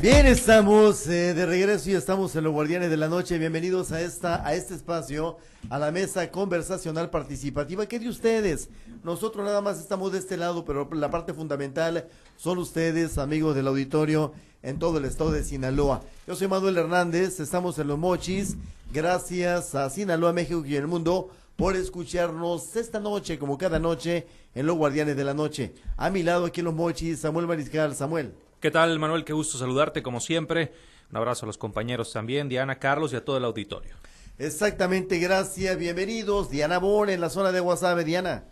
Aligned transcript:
Bien, 0.00 0.26
estamos 0.26 1.08
eh, 1.08 1.34
de 1.34 1.44
regreso 1.44 1.90
y 1.90 1.94
estamos 1.94 2.36
en 2.36 2.44
los 2.44 2.52
Guardianes 2.52 2.88
de 2.88 2.96
la 2.96 3.08
Noche. 3.08 3.36
Bienvenidos 3.36 3.90
a 3.90 4.00
esta 4.00 4.46
a 4.46 4.54
este 4.54 4.76
espacio, 4.76 5.38
a 5.70 5.78
la 5.80 5.90
mesa 5.90 6.30
conversacional 6.30 7.10
participativa. 7.10 7.84
¿Qué 7.86 7.98
de 7.98 8.08
ustedes? 8.08 8.68
Nosotros 9.02 9.44
nada 9.44 9.60
más 9.60 9.80
estamos 9.80 10.12
de 10.12 10.18
este 10.18 10.36
lado, 10.36 10.64
pero 10.64 10.88
la 10.92 11.10
parte 11.10 11.34
fundamental 11.34 12.06
son 12.36 12.58
ustedes, 12.58 13.18
amigos 13.18 13.56
del 13.56 13.66
auditorio, 13.66 14.34
en 14.62 14.78
todo 14.78 14.98
el 14.98 15.04
estado 15.04 15.32
de 15.32 15.42
Sinaloa. 15.42 16.02
Yo 16.28 16.36
soy 16.36 16.46
Manuel 16.46 16.78
Hernández, 16.78 17.40
estamos 17.40 17.76
en 17.80 17.88
Los 17.88 17.98
Mochis. 17.98 18.56
Gracias 18.92 19.74
a 19.74 19.90
Sinaloa, 19.90 20.32
México 20.32 20.64
y 20.64 20.76
el 20.76 20.86
mundo 20.86 21.30
por 21.56 21.74
escucharnos 21.74 22.76
esta 22.76 23.00
noche, 23.00 23.36
como 23.36 23.58
cada 23.58 23.80
noche, 23.80 24.28
en 24.54 24.64
Los 24.64 24.76
Guardianes 24.76 25.16
de 25.16 25.24
la 25.24 25.34
Noche. 25.34 25.74
A 25.96 26.08
mi 26.08 26.22
lado 26.22 26.46
aquí 26.46 26.60
en 26.60 26.66
Los 26.66 26.74
Mochis, 26.74 27.18
Samuel 27.18 27.48
Mariscal. 27.48 27.96
Samuel. 27.96 28.32
¿Qué 28.60 28.72
tal, 28.72 28.98
Manuel? 28.98 29.24
Qué 29.24 29.32
gusto 29.32 29.56
saludarte, 29.56 30.02
como 30.02 30.18
siempre. 30.18 30.72
Un 31.12 31.16
abrazo 31.16 31.44
a 31.44 31.46
los 31.46 31.56
compañeros 31.56 32.12
también, 32.12 32.48
Diana, 32.48 32.80
Carlos 32.80 33.12
y 33.12 33.16
a 33.16 33.24
todo 33.24 33.36
el 33.36 33.44
auditorio. 33.44 33.94
Exactamente, 34.36 35.20
gracias. 35.20 35.78
Bienvenidos. 35.78 36.50
Diana 36.50 36.78
Bon 36.78 37.08
en 37.08 37.20
la 37.20 37.30
zona 37.30 37.52
de 37.52 37.60
Guasave. 37.60 38.02
Diana. 38.02 38.46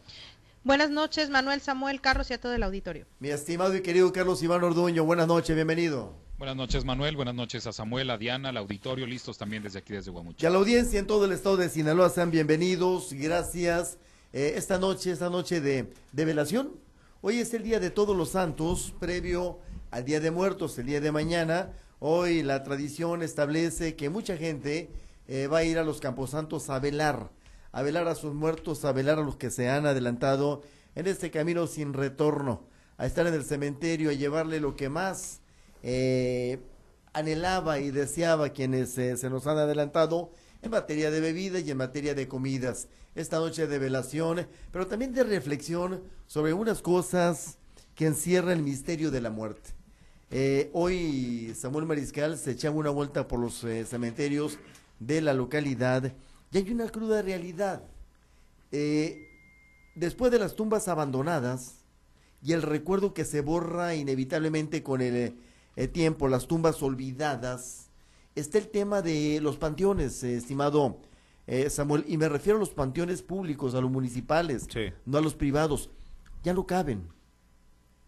Buenas 0.63 0.91
noches, 0.91 1.29
Manuel, 1.29 1.61
Samuel, 1.61 2.01
Carlos 2.01 2.31
y 2.31 2.35
a 2.35 2.41
todo 2.41 2.55
el 2.55 2.63
auditorio. 2.63 3.07
Mi 3.19 3.31
estimado 3.31 3.75
y 3.75 3.83
querido 3.83 4.13
Carlos 4.13 4.41
Iván 4.45 4.63
Orduño, 4.63 5.05
buenas 5.05 5.27
noches, 5.27 5.57
bienvenido. 5.57 6.15
Buenas 6.39 6.55
noches, 6.55 6.85
Manuel. 6.85 7.17
Buenas 7.17 7.35
noches 7.35 7.67
a 7.67 7.73
Samuel, 7.73 8.09
a 8.11 8.17
Diana, 8.17 8.51
al 8.51 8.59
auditorio, 8.59 9.09
listos 9.09 9.37
también 9.37 9.65
desde 9.65 9.81
aquí, 9.81 9.93
desde 9.93 10.13
Guamuchi. 10.13 10.45
Y 10.45 10.47
a 10.47 10.51
la 10.51 10.59
audiencia 10.59 11.01
en 11.01 11.09
todo 11.09 11.25
el 11.25 11.33
estado 11.33 11.57
de 11.57 11.69
Sinaloa, 11.69 12.11
sean 12.11 12.31
bienvenidos. 12.31 13.13
Gracias. 13.13 13.99
Eh, 14.33 14.55
esta 14.55 14.79
noche, 14.79 15.11
esta 15.11 15.31
noche 15.31 15.61
de, 15.61 15.93
de 16.13 16.25
velación. 16.25 16.77
Hoy 17.23 17.41
es 17.41 17.53
el 17.55 17.65
Día 17.65 17.81
de 17.81 17.91
Todos 17.91 18.17
los 18.17 18.31
Santos, 18.31 18.95
previo 19.01 19.59
al 19.97 20.05
Día 20.05 20.21
de 20.21 20.31
Muertos, 20.31 20.79
el 20.79 20.85
día 20.85 21.01
de 21.01 21.11
mañana. 21.11 21.73
Hoy 22.01 22.43
la 22.43 22.63
tradición 22.63 23.23
establece 23.23 23.97
que 23.97 24.11
mucha 24.11 24.37
gente 24.37 24.91
eh, 25.27 25.47
va 25.47 25.59
a 25.59 25.65
ir 25.65 25.79
a 25.79 25.85
los 25.85 26.01
camposantos 26.01 26.69
a 26.69 26.79
velar, 26.81 27.31
a 27.73 27.81
velar 27.81 28.07
a 28.07 28.15
sus 28.15 28.35
muertos, 28.35 28.85
a 28.85 28.93
velar 28.93 29.19
a 29.19 29.23
los 29.23 29.37
que 29.37 29.51
se 29.51 29.71
han 29.71 29.87
adelantado 29.87 30.61
en 30.97 31.07
este 31.07 31.31
camino 31.31 31.67
sin 31.67 31.95
retorno, 31.95 32.65
a 32.99 33.07
estar 33.07 33.27
en 33.27 33.33
el 33.33 33.43
cementerio, 33.43 34.11
a 34.11 34.13
llevarle 34.13 34.61
lo 34.61 34.77
que 34.77 34.91
más 34.91 35.41
eh, 35.83 36.59
anhelaba 37.15 37.79
y 37.79 37.91
deseaba 37.91 38.51
quienes 38.51 38.99
eh, 38.99 39.17
se 39.17 39.31
nos 39.31 39.47
han 39.47 39.57
adelantado 39.57 40.31
en 40.61 40.73
materia 40.73 41.11
de 41.11 41.23
bebida 41.23 41.59
y 41.59 41.71
en 41.71 41.79
materia 41.79 42.15
de 42.15 42.29
comidas. 42.29 42.89
Esta 43.15 43.39
noche 43.39 43.67
de 43.67 43.79
velación, 43.79 44.47
pero 44.73 44.87
también 44.87 45.15
de 45.15 45.25
reflexión 45.25 46.03
sobre 46.27 46.53
unas 46.53 46.83
cosas 46.83 47.57
que 47.95 48.05
encierra 48.05 48.53
el 48.53 48.63
misterio 48.63 49.11
de 49.11 49.23
la 49.23 49.31
muerte. 49.31 49.76
Eh, 50.31 50.71
hoy 50.73 51.55
Samuel 51.57 51.87
Mariscal 51.87 52.37
se 52.37 52.53
echaba 52.53 52.77
una 52.77 52.91
vuelta 52.91 53.29
por 53.29 53.39
los 53.39 53.63
eh, 53.65 53.85
cementerios 53.85 54.59
de 54.99 55.21
la 55.21 55.35
localidad 55.35 56.13
y 56.51 56.59
hay 56.59 56.71
una 56.71 56.89
cruda 56.89 57.23
realidad. 57.23 57.83
Eh, 58.73 59.29
después 59.95 60.33
de 60.33 60.39
las 60.39 60.57
tumbas 60.57 60.89
abandonadas 60.89 61.77
y 62.43 62.53
el 62.53 62.63
recuerdo 62.63 63.15
que 63.15 63.25
se 63.25 63.41
borra 63.41 63.95
inevitablemente 63.95 64.83
con 64.83 65.01
el, 65.01 65.37
el 65.77 65.91
tiempo, 65.91 66.29
las 66.29 66.47
tumbas 66.49 66.83
olvidadas, 66.83 67.87
está 68.35 68.59
el 68.59 68.69
tema 68.69 69.03
de 69.03 69.41
los 69.41 69.57
panteones, 69.57 70.23
estimado 70.23 70.99
Samuel, 71.71 72.05
y 72.09 72.17
me 72.19 72.29
refiero 72.29 72.57
a 72.57 72.61
los 72.61 72.71
panteones 72.71 73.23
públicos, 73.23 73.75
a 73.77 73.81
los 73.81 73.91
municipales, 73.91 74.67
Sí. 74.69 74.93
no 75.07 75.19
a 75.19 75.21
los 75.21 75.35
privados. 75.35 75.91
Ya 76.43 76.53
no 76.53 76.67
caben. 76.67 77.07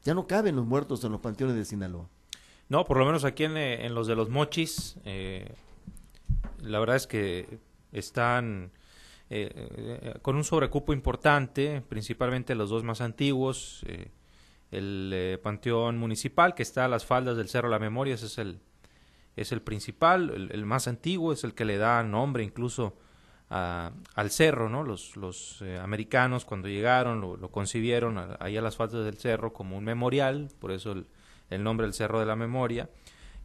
Ya 0.04 0.14
no 0.14 0.26
caben 0.26 0.56
los 0.56 0.66
muertos 0.66 1.02
en 1.04 1.12
los 1.12 1.20
panteones 1.20 1.56
de 1.56 1.64
Sinaloa. 1.64 2.08
No, 2.68 2.84
por 2.84 2.98
lo 2.98 3.06
menos 3.06 3.24
aquí 3.24 3.44
en, 3.44 3.56
eh, 3.56 3.88
los 3.88 4.06
de 4.06 4.14
los 4.14 4.28
mochis, 4.28 4.96
eh, 5.04 5.54
la 6.60 6.78
verdad 6.78 6.96
es 6.96 7.06
que 7.06 7.58
están 7.92 8.72
eh, 9.30 10.14
con 10.22 10.36
un 10.36 10.44
sobrecupo 10.44 10.92
importante, 10.92 11.82
principalmente 11.88 12.54
los 12.54 12.68
dos 12.68 12.84
más 12.84 13.00
antiguos, 13.00 13.84
el 14.70 15.40
Panteón 15.42 15.96
Municipal, 15.96 16.54
que 16.54 16.62
está 16.62 16.84
a 16.84 16.88
las 16.88 17.06
faldas 17.06 17.38
del 17.38 17.48
Cerro 17.48 17.68
La 17.68 17.78
Memoria, 17.78 18.14
ese 18.14 18.26
es 18.26 18.38
el, 18.38 18.60
es 19.36 19.52
el 19.52 19.62
principal, 19.62 20.50
el 20.50 20.66
más 20.66 20.88
antiguo, 20.88 21.32
es 21.32 21.44
el 21.44 21.54
que 21.54 21.64
le 21.64 21.78
da 21.78 22.02
nombre 22.02 22.44
incluso 22.44 22.98
a- 23.50 23.92
al 24.14 24.30
cerro, 24.30 24.68
¿no? 24.68 24.82
Los, 24.84 25.16
los 25.16 25.62
eh, 25.62 25.78
americanos 25.78 26.44
cuando 26.44 26.68
llegaron 26.68 27.20
lo, 27.20 27.36
lo 27.36 27.50
concibieron 27.50 28.18
a- 28.18 28.36
ahí 28.40 28.56
a 28.56 28.62
las 28.62 28.76
faldas 28.76 29.04
del 29.04 29.16
cerro 29.16 29.52
como 29.52 29.76
un 29.78 29.84
memorial, 29.84 30.48
por 30.58 30.70
eso 30.72 30.92
el, 30.92 31.06
el 31.50 31.62
nombre 31.62 31.86
del 31.86 31.94
Cerro 31.94 32.20
de 32.20 32.26
la 32.26 32.36
Memoria. 32.36 32.90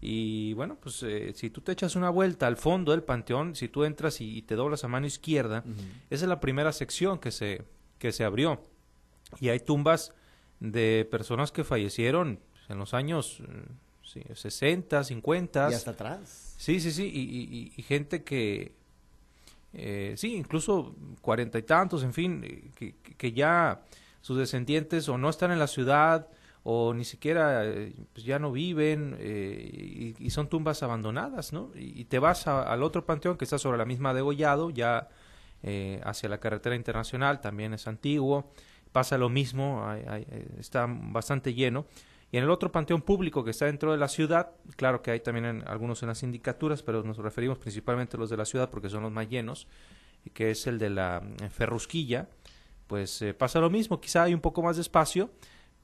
Y 0.01 0.53
bueno, 0.55 0.77
pues 0.81 1.01
eh, 1.03 1.31
si 1.33 1.49
tú 1.49 1.61
te 1.61 1.71
echas 1.71 1.95
una 1.95 2.09
vuelta 2.09 2.47
al 2.47 2.57
fondo 2.57 2.91
del 2.91 3.03
panteón, 3.03 3.55
si 3.55 3.69
tú 3.69 3.85
entras 3.85 4.19
y, 4.19 4.37
y 4.37 4.41
te 4.41 4.55
doblas 4.55 4.83
a 4.83 4.89
mano 4.89 5.05
izquierda, 5.07 5.63
esa 6.09 6.25
es 6.25 6.29
la 6.29 6.41
primera 6.41 6.73
sección 6.73 7.19
que 7.19 7.31
se, 7.31 7.63
que 7.99 8.11
se 8.11 8.25
abrió. 8.25 8.61
Y 9.39 9.47
hay 9.49 9.61
tumbas 9.61 10.13
de 10.59 11.07
personas 11.09 11.51
que 11.53 11.63
fallecieron 11.63 12.39
en 12.67 12.77
los 12.77 12.93
años 12.93 13.39
eh, 13.47 13.63
sí, 14.03 14.21
60, 14.33 15.03
50. 15.05 15.71
Y 15.71 15.73
hasta 15.73 15.91
atrás. 15.91 16.55
Sí, 16.57 16.81
sí, 16.81 16.91
sí, 16.91 17.05
y, 17.05 17.19
y- 17.21 17.57
y- 17.57 17.73
y 17.77 17.83
gente 17.83 18.23
que, 18.25 18.73
eh, 19.73 20.13
sí, 20.17 20.35
incluso 20.35 20.95
cuarenta 21.21 21.57
y 21.57 21.63
tantos, 21.63 22.03
en 22.03 22.13
fin, 22.13 22.43
eh, 22.43 22.71
que, 22.75 22.95
que- 23.17 23.31
ya 23.33 23.81
sus 24.21 24.37
descendientes 24.37 25.09
o 25.09 25.17
no 25.17 25.29
están 25.29 25.51
en 25.51 25.59
la 25.59 25.67
ciudad 25.67 26.27
o 26.63 26.93
ni 26.93 27.03
siquiera 27.03 27.65
eh, 27.65 27.93
pues 28.13 28.25
ya 28.25 28.39
no 28.39 28.51
viven 28.51 29.15
eh, 29.19 30.13
y, 30.17 30.29
son 30.29 30.47
tumbas 30.47 30.81
abandonadas, 30.83 31.51
¿no? 31.53 31.71
Y, 31.75 32.05
te 32.05 32.19
vas 32.19 32.47
a- 32.47 32.63
al 32.71 32.83
otro 32.83 33.05
panteón 33.05 33.37
que 33.37 33.43
está 33.45 33.57
sobre 33.57 33.77
la 33.77 33.85
misma 33.85 34.13
Degollado, 34.13 34.69
ya 34.69 35.09
eh, 35.63 35.99
hacia 36.03 36.29
la 36.29 36.39
carretera 36.39 36.75
internacional, 36.75 37.41
también 37.41 37.73
es 37.73 37.87
antiguo, 37.87 38.51
pasa 38.91 39.17
lo 39.17 39.29
mismo, 39.29 39.85
hay- 39.87 40.25
está 40.59 40.85
bastante 40.87 41.53
lleno. 41.53 41.85
Y 42.33 42.37
en 42.37 42.45
el 42.45 42.49
otro 42.49 42.71
panteón 42.71 43.03
público 43.03 43.43
que 43.43 43.51
está 43.51 43.67
dentro 43.67 43.91
de 43.91 43.99
la 43.99 44.07
ciudad, 44.07 44.49
claro 44.75 45.03
que 45.03 45.11
hay 45.11 45.19
también 45.19 45.63
algunos 45.67 46.01
en 46.01 46.07
las 46.07 46.17
sindicaturas, 46.17 46.81
pero 46.81 47.03
nos 47.03 47.17
referimos 47.17 47.59
principalmente 47.59 48.17
a 48.17 48.19
los 48.19 48.31
de 48.31 48.37
la 48.37 48.45
ciudad 48.45 48.71
porque 48.71 48.89
son 48.89 49.03
los 49.03 49.11
más 49.11 49.29
llenos, 49.29 49.67
que 50.33 50.49
es 50.49 50.65
el 50.65 50.79
de 50.79 50.89
la 50.89 51.21
eh, 51.43 51.49
Ferrusquilla, 51.51 52.27
pues 52.87 53.21
eh, 53.21 53.35
pasa 53.35 53.59
lo 53.59 53.69
mismo, 53.69 54.01
quizá 54.01 54.23
hay 54.23 54.33
un 54.33 54.41
poco 54.41 54.63
más 54.63 54.77
de 54.77 54.81
espacio, 54.81 55.29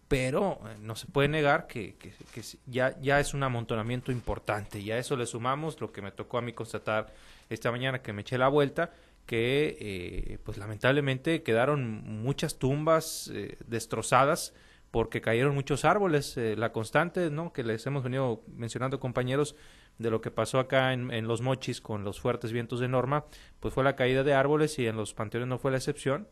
pero 0.08 0.60
eh, 0.66 0.78
no 0.82 0.96
se 0.96 1.06
puede 1.06 1.28
negar 1.28 1.68
que, 1.68 1.94
que- 1.98 2.14
que 2.34 2.42
ya, 2.66 3.00
ya 3.00 3.20
es 3.20 3.36
un 3.36 3.44
amontonamiento 3.44 4.12
importante, 4.12 4.80
y 4.80 4.90
a 4.90 4.98
eso 4.98 5.16
le 5.16 5.28
sumamos 5.28 5.80
lo 5.80 5.92
que 5.92 6.02
me 6.02 6.12
tocó 6.12 6.40
a 6.40 6.42
mí 6.42 6.54
constatar 6.54 7.14
esta 7.52 7.70
mañana 7.70 8.02
que 8.02 8.12
me 8.12 8.22
eché 8.22 8.40
la 8.40 8.48
vuelta, 8.48 8.92
que 9.28 10.40
pues 10.44 10.58
lamentablemente 10.58 11.44
quedaron 11.44 12.02
muchas 12.24 12.58
tumbas 12.58 13.32
destrozadas 13.68 14.56
porque 14.92 15.22
cayeron 15.22 15.54
muchos 15.54 15.86
árboles, 15.86 16.36
eh, 16.38 16.56
la 16.58 16.72
constante, 16.72 17.30
¿no? 17.30 17.54
Que 17.54 17.64
les 17.64 17.86
hemos 17.86 18.04
venido 18.04 18.44
mencionando 18.48 19.00
compañeros 19.00 19.56
de 20.00 20.10
lo 20.10 20.22
que 20.22 20.32
pasó 20.32 20.60
acá 20.60 20.94
en, 20.94 21.28
los 21.28 21.42
mochis 21.42 21.82
con 21.82 22.04
los 22.04 22.20
fuertes 22.20 22.52
vientos 22.54 22.80
de 22.80 22.88
Norma, 22.88 23.26
pues 23.60 23.74
fue 23.74 23.84
la 23.84 23.96
caída 23.96 24.24
de 24.24 24.34
árboles 24.34 24.80
y 24.80 24.88
en 24.88 24.96
los 24.96 25.14
panteones 25.14 25.50
no 25.50 25.60
fue 25.60 25.72
la 25.72 25.78
excepción. 25.78 26.28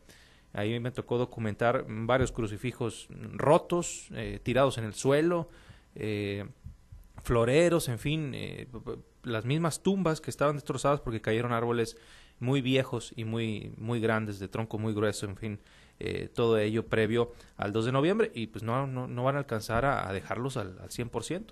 Ahí 0.53 0.79
me 0.79 0.91
tocó 0.91 1.17
documentar 1.17 1.85
varios 1.87 2.31
crucifijos 2.31 3.09
rotos, 3.33 4.07
eh, 4.13 4.39
tirados 4.41 4.77
en 4.77 4.85
el 4.85 4.93
suelo, 4.93 5.49
eh, 5.95 6.45
floreros, 7.21 7.89
en 7.89 7.99
fin, 7.99 8.31
eh, 8.33 8.67
las 9.23 9.43
mismas 9.43 9.83
tumbas 9.83 10.21
que 10.21 10.31
estaban 10.31 10.55
destrozadas 10.55 11.01
porque 11.01 11.19
cayeron 11.21 11.51
árboles 11.51 11.97
muy 12.39 12.61
viejos 12.61 13.11
y 13.17 13.25
muy, 13.25 13.73
muy 13.77 13.99
grandes, 13.99 14.39
de 14.39 14.47
tronco 14.47 14.77
muy 14.77 14.93
grueso, 14.93 15.25
en 15.25 15.35
fin, 15.35 15.59
eh, 15.99 16.29
todo 16.33 16.57
ello 16.59 16.85
previo 16.87 17.31
al 17.57 17.71
2 17.73 17.85
de 17.85 17.91
noviembre 17.91 18.31
y 18.35 18.47
pues 18.47 18.63
no, 18.63 18.85
no, 18.87 19.07
no 19.07 19.23
van 19.23 19.35
a 19.35 19.39
alcanzar 19.39 19.85
a, 19.85 20.07
a 20.07 20.13
dejarlos 20.13 20.57
al, 20.57 20.77
al 20.79 20.89
100%. 20.89 21.43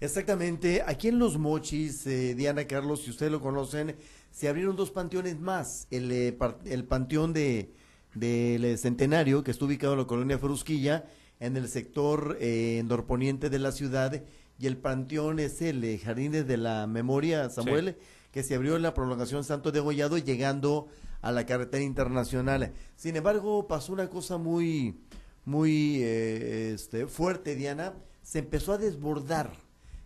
Exactamente. 0.00 0.82
Aquí 0.86 1.08
en 1.08 1.18
Los 1.18 1.38
Mochis, 1.38 2.06
eh, 2.06 2.34
Diana 2.34 2.66
Carlos, 2.66 3.02
si 3.02 3.10
ustedes 3.10 3.32
lo 3.32 3.40
conocen, 3.40 3.96
se 4.30 4.48
abrieron 4.48 4.76
dos 4.76 4.90
panteones 4.90 5.38
más. 5.40 5.86
El, 5.90 6.12
eh, 6.12 6.32
par- 6.32 6.58
el 6.64 6.84
panteón 6.84 7.32
de 7.32 7.70
del 8.14 8.64
eh, 8.64 8.76
Centenario, 8.78 9.44
que 9.44 9.50
está 9.50 9.66
ubicado 9.66 9.92
en 9.92 9.98
la 9.98 10.06
colonia 10.06 10.38
Ferusquilla, 10.38 11.04
en 11.38 11.54
el 11.58 11.68
sector 11.68 12.38
eh, 12.40 12.82
norponiente 12.86 13.50
de 13.50 13.58
la 13.58 13.72
ciudad, 13.72 14.22
y 14.58 14.66
el 14.66 14.78
panteón 14.78 15.38
es 15.38 15.60
el 15.60 15.98
Jardines 15.98 16.46
de 16.46 16.56
la 16.56 16.86
Memoria, 16.86 17.50
Samuel, 17.50 17.96
que 18.32 18.42
se 18.42 18.54
abrió 18.54 18.76
en 18.76 18.82
la 18.82 18.94
prolongación 18.94 19.44
Santo 19.44 19.70
de 19.70 19.80
Gollado, 19.80 20.16
llegando 20.16 20.88
a 21.26 21.32
la 21.32 21.44
carretera 21.44 21.82
internacional. 21.82 22.72
Sin 22.94 23.16
embargo, 23.16 23.66
pasó 23.66 23.92
una 23.92 24.08
cosa 24.08 24.38
muy, 24.38 25.00
muy 25.44 26.00
eh, 26.00 26.72
este, 26.72 27.08
fuerte, 27.08 27.56
Diana. 27.56 27.94
Se 28.22 28.38
empezó 28.38 28.72
a 28.72 28.78
desbordar. 28.78 29.52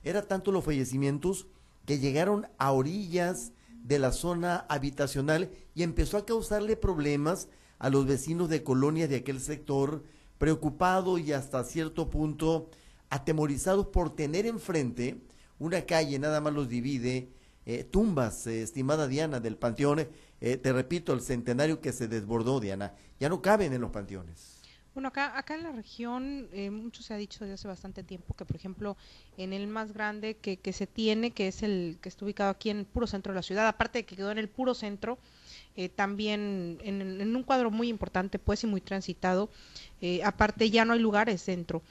Era 0.03 0.23
tanto 0.23 0.51
los 0.51 0.65
fallecimientos 0.65 1.47
que 1.85 1.99
llegaron 1.99 2.49
a 2.57 2.73
orillas 2.73 3.53
de 3.83 3.99
la 3.99 4.13
zona 4.13 4.65
habitacional 4.71 5.51
y 5.75 5.83
empezó 5.83 6.17
a 6.17 6.25
causarle 6.25 6.77
problemas 6.77 7.49
a 7.79 7.91
los 7.91 8.07
vecinos 8.07 8.49
de 8.49 8.63
colonias 8.63 9.11
de 9.11 9.17
aquel 9.17 9.41
sector, 9.41 10.03
preocupados 10.39 11.21
y 11.21 11.35
hasta 11.35 11.65
cierto 11.65 12.09
punto 12.09 12.71
atemorizados 13.11 13.89
por 13.89 14.15
tener 14.17 14.47
enfrente 14.47 15.21
una 15.59 15.83
calle 15.83 16.19
nada 16.19 16.41
más 16.41 16.55
los 16.55 16.71
divide, 16.71 17.29
eh, 17.67 17.85
tumbas, 17.85 18.47
eh, 18.47 18.63
estimada 18.63 19.07
Diana, 19.07 19.39
del 19.39 19.59
panteón, 19.59 20.09
eh, 20.41 20.57
te 20.57 20.73
repito, 20.73 21.13
el 21.13 21.21
centenario 21.21 21.81
que 21.81 21.93
se 21.93 22.09
desbordó, 22.09 22.61
Diana, 22.61 22.95
ya 23.19 23.29
no 23.29 23.43
caben 23.43 23.73
en 23.73 23.81
los 23.81 23.91
panteones. 23.91 24.61
Bueno, 24.93 25.09
acá, 25.09 25.39
acá 25.39 25.55
en 25.55 25.63
la 25.63 25.71
región, 25.71 26.49
eh, 26.53 26.71
mucho 26.71 27.03
se 27.03 27.15
ha 27.15 27.17
dicho 27.17 27.45
desde 27.45 27.55
hace 27.55 27.69
bastante 27.69 28.03
tiempo 28.03 28.35
que, 28.35 28.45
por 28.45 28.57
ejemplo, 28.57 28.97
en 29.37 29.53
el 29.53 29.69
más 29.69 29.93
grande 29.93 30.37
que, 30.37 30.57
que 30.57 30.73
se 30.73 30.89
tiene, 30.89 31.31
que 31.31 31.47
es 31.47 31.63
el 31.63 31.99
que 32.01 32.09
está 32.09 32.25
ubicado 32.25 32.51
aquí 32.51 32.71
en 32.71 32.79
el 32.79 32.87
puro 32.87 33.07
centro 33.07 33.33
de 33.33 33.37
la 33.37 33.43
ciudad, 33.43 33.69
aparte 33.69 34.01
de 34.01 34.05
que 34.05 34.17
quedó 34.17 34.33
en 34.33 34.39
el 34.39 34.49
puro 34.49 34.75
centro, 34.75 35.19
eh, 35.77 35.89
también 35.89 36.79
en, 36.83 37.37
un 37.37 37.43
cuadro 37.45 37.71
muy 37.71 37.89
importante, 37.89 38.39
pues, 38.41 38.65
y 38.65 38.67
muy 38.67 38.81
transitado, 38.81 39.49
eh, 40.01 40.23
aparte 40.25 40.69
ya 40.71 40.85
no 40.85 40.95
hay 40.95 40.99
lugares 40.99 41.47
dentro. 41.47 41.83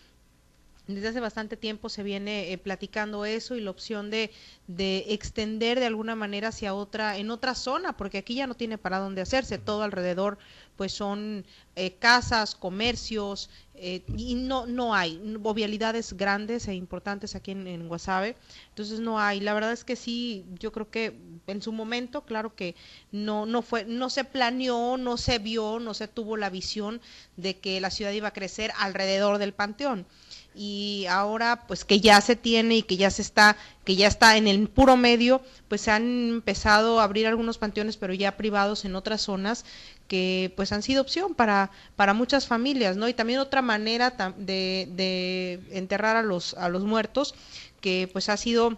Desde 0.90 1.10
hace 1.10 1.20
bastante 1.20 1.56
tiempo 1.56 1.88
se 1.88 2.02
viene 2.02 2.52
eh, 2.52 2.58
platicando 2.58 3.24
eso 3.24 3.56
y 3.56 3.62
la 3.62 3.70
opción 3.70 4.10
de, 4.10 4.32
de 4.66 5.06
extender 5.10 5.80
de 5.80 5.86
alguna 5.86 6.16
manera 6.16 6.48
hacia 6.48 6.74
otra, 6.74 7.18
en 7.18 7.30
otra 7.30 7.54
zona, 7.54 7.96
porque 7.96 8.18
aquí 8.18 8.34
ya 8.34 8.48
no 8.48 8.56
tiene 8.56 8.80
para 8.80 8.98
dónde 8.98 9.22
hacerse, 9.22 9.60
todo 9.60 9.84
alrededor 9.84 10.40
pues 10.78 10.92
son 10.92 11.46
eh, 11.76 11.94
casas, 12.00 12.56
comercios, 12.56 13.52
eh, 13.76 14.02
y 14.18 14.34
no, 14.34 14.66
no 14.66 14.96
hay 14.96 15.22
vialidades 15.54 16.14
grandes 16.14 16.68
e 16.68 16.74
importantes 16.74 17.36
aquí 17.36 17.52
en, 17.52 17.68
en 17.68 17.88
Guasave, 17.88 18.36
entonces 18.70 19.00
no 19.00 19.20
hay, 19.20 19.42
la 19.42 19.54
verdad 19.54 19.74
es 19.74 19.84
que 19.84 19.96
sí, 19.96 20.46
yo 20.58 20.72
creo 20.72 20.90
que 20.90 21.20
en 21.48 21.62
su 21.62 21.72
momento, 21.72 22.24
claro 22.24 22.56
que 22.56 22.76
no, 23.12 23.46
no 23.46 23.62
fue, 23.62 23.86
no 23.86 24.10
se 24.10 24.24
planeó, 24.24 24.98
no 24.98 25.18
se 25.18 25.38
vio, 25.38 25.80
no 25.80 25.94
se 25.94 26.08
tuvo 26.08 26.36
la 26.36 26.50
visión 26.50 27.00
de 27.38 27.60
que 27.60 27.80
la 27.80 27.92
ciudad 27.92 28.12
iba 28.12 28.30
a 28.30 28.34
crecer 28.34 28.72
alrededor 28.78 29.38
del 29.38 29.54
panteón 29.54 30.08
y 30.56 31.06
ahora 31.10 31.68
pues 31.68 31.86
que 31.86 32.00
ya 32.00 32.20
se 32.22 32.36
tiene 32.36 32.78
y 32.78 32.84
que 32.84 32.98
ya 32.98 33.12
se 33.12 33.22
está 33.22 33.56
que 33.86 33.96
ya 33.96 34.08
está 34.08 34.38
en 34.38 34.48
el 34.48 34.68
puro 34.68 34.98
medio 34.98 35.42
pues 35.68 35.82
se 35.82 35.92
han 35.92 36.30
empezado 36.30 37.00
a 37.00 37.04
abrir 37.04 37.28
algunos 37.28 37.58
panteones 37.58 37.98
pero 37.98 38.14
ya 38.14 38.36
privados 38.36 38.86
en 38.86 38.96
otras 38.96 39.22
zonas 39.22 39.66
que 40.08 40.52
pues 40.56 40.72
han 40.72 40.82
sido 40.82 41.02
opción 41.02 41.36
para 41.36 41.72
para 41.96 42.14
muchas 42.14 42.48
familias 42.48 42.98
no 42.98 43.08
y 43.08 43.14
también 43.14 43.40
otra 43.40 43.62
manera 43.62 44.12
de, 44.38 44.90
de 44.92 45.62
enterrar 45.72 46.16
a 46.16 46.24
los 46.24 46.56
a 46.56 46.68
los 46.70 46.84
muertos 46.84 47.36
que 47.80 48.10
pues 48.12 48.30
ha 48.30 48.38
sido 48.38 48.78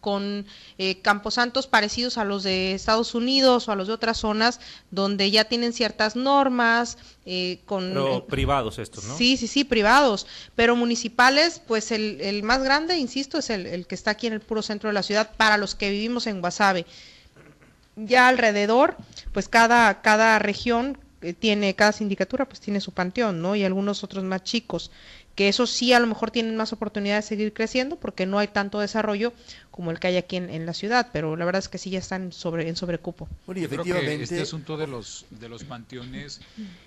con 0.00 0.46
eh, 0.78 1.00
camposantos 1.00 1.66
parecidos 1.66 2.18
a 2.18 2.24
los 2.24 2.42
de 2.42 2.72
Estados 2.72 3.14
Unidos 3.14 3.68
o 3.68 3.72
a 3.72 3.76
los 3.76 3.88
de 3.88 3.94
otras 3.94 4.18
zonas 4.18 4.60
donde 4.90 5.30
ya 5.30 5.44
tienen 5.44 5.72
ciertas 5.72 6.16
normas 6.16 6.98
eh, 7.26 7.60
con 7.66 7.88
pero 7.88 8.18
eh, 8.18 8.24
privados 8.28 8.78
estos 8.78 9.04
no 9.04 9.16
sí 9.16 9.36
sí 9.36 9.46
sí 9.46 9.64
privados. 9.64 10.26
Pero 10.54 10.76
municipales 10.76 11.60
pues 11.66 11.92
el, 11.92 12.20
el 12.20 12.42
más 12.42 12.62
grande 12.62 12.96
insisto 12.96 13.38
es 13.38 13.50
el, 13.50 13.66
el, 13.66 13.86
que 13.86 13.94
está 13.94 14.12
aquí 14.12 14.26
en 14.26 14.32
el 14.32 14.40
puro 14.40 14.62
centro 14.62 14.88
de 14.88 14.94
la 14.94 15.02
ciudad 15.02 15.30
para 15.36 15.56
los 15.56 15.74
que 15.74 15.90
vivimos 15.90 16.26
en 16.26 16.40
Guasave. 16.40 16.86
Ya 17.96 18.28
alrededor 18.28 18.96
pues 19.32 19.48
cada 19.48 20.00
cada 20.02 20.38
región 20.38 20.98
tiene 21.40 21.74
cada 21.74 21.92
sindicatura 21.92 22.46
pues 22.46 22.60
tiene 22.60 22.80
su 22.80 22.92
panteón 22.92 23.42
no 23.42 23.56
y 23.56 23.64
algunos 23.64 24.04
otros 24.04 24.22
más 24.22 24.44
chicos 24.44 24.92
que 25.38 25.48
eso 25.48 25.68
sí 25.68 25.92
a 25.92 26.00
lo 26.00 26.08
mejor 26.08 26.32
tienen 26.32 26.56
más 26.56 26.72
oportunidad 26.72 27.14
de 27.14 27.22
seguir 27.22 27.52
creciendo 27.52 27.94
porque 27.94 28.26
no 28.26 28.40
hay 28.40 28.48
tanto 28.48 28.80
desarrollo 28.80 29.32
como 29.70 29.92
el 29.92 30.00
que 30.00 30.08
hay 30.08 30.16
aquí 30.16 30.34
en, 30.34 30.50
en 30.50 30.66
la 30.66 30.74
ciudad, 30.74 31.10
pero 31.12 31.36
la 31.36 31.44
verdad 31.44 31.60
es 31.60 31.68
que 31.68 31.78
sí 31.78 31.90
ya 31.90 32.00
están 32.00 32.32
sobre, 32.32 32.68
en 32.68 32.74
sobrecupo. 32.74 33.28
Bueno, 33.46 33.60
y 33.60 33.64
efectivamente... 33.64 34.04
Creo 34.04 34.18
que 34.18 34.24
este 34.24 34.40
asunto 34.40 34.76
de 34.76 34.88
los, 34.88 35.26
de 35.30 35.48
los 35.48 35.62
panteones 35.62 36.40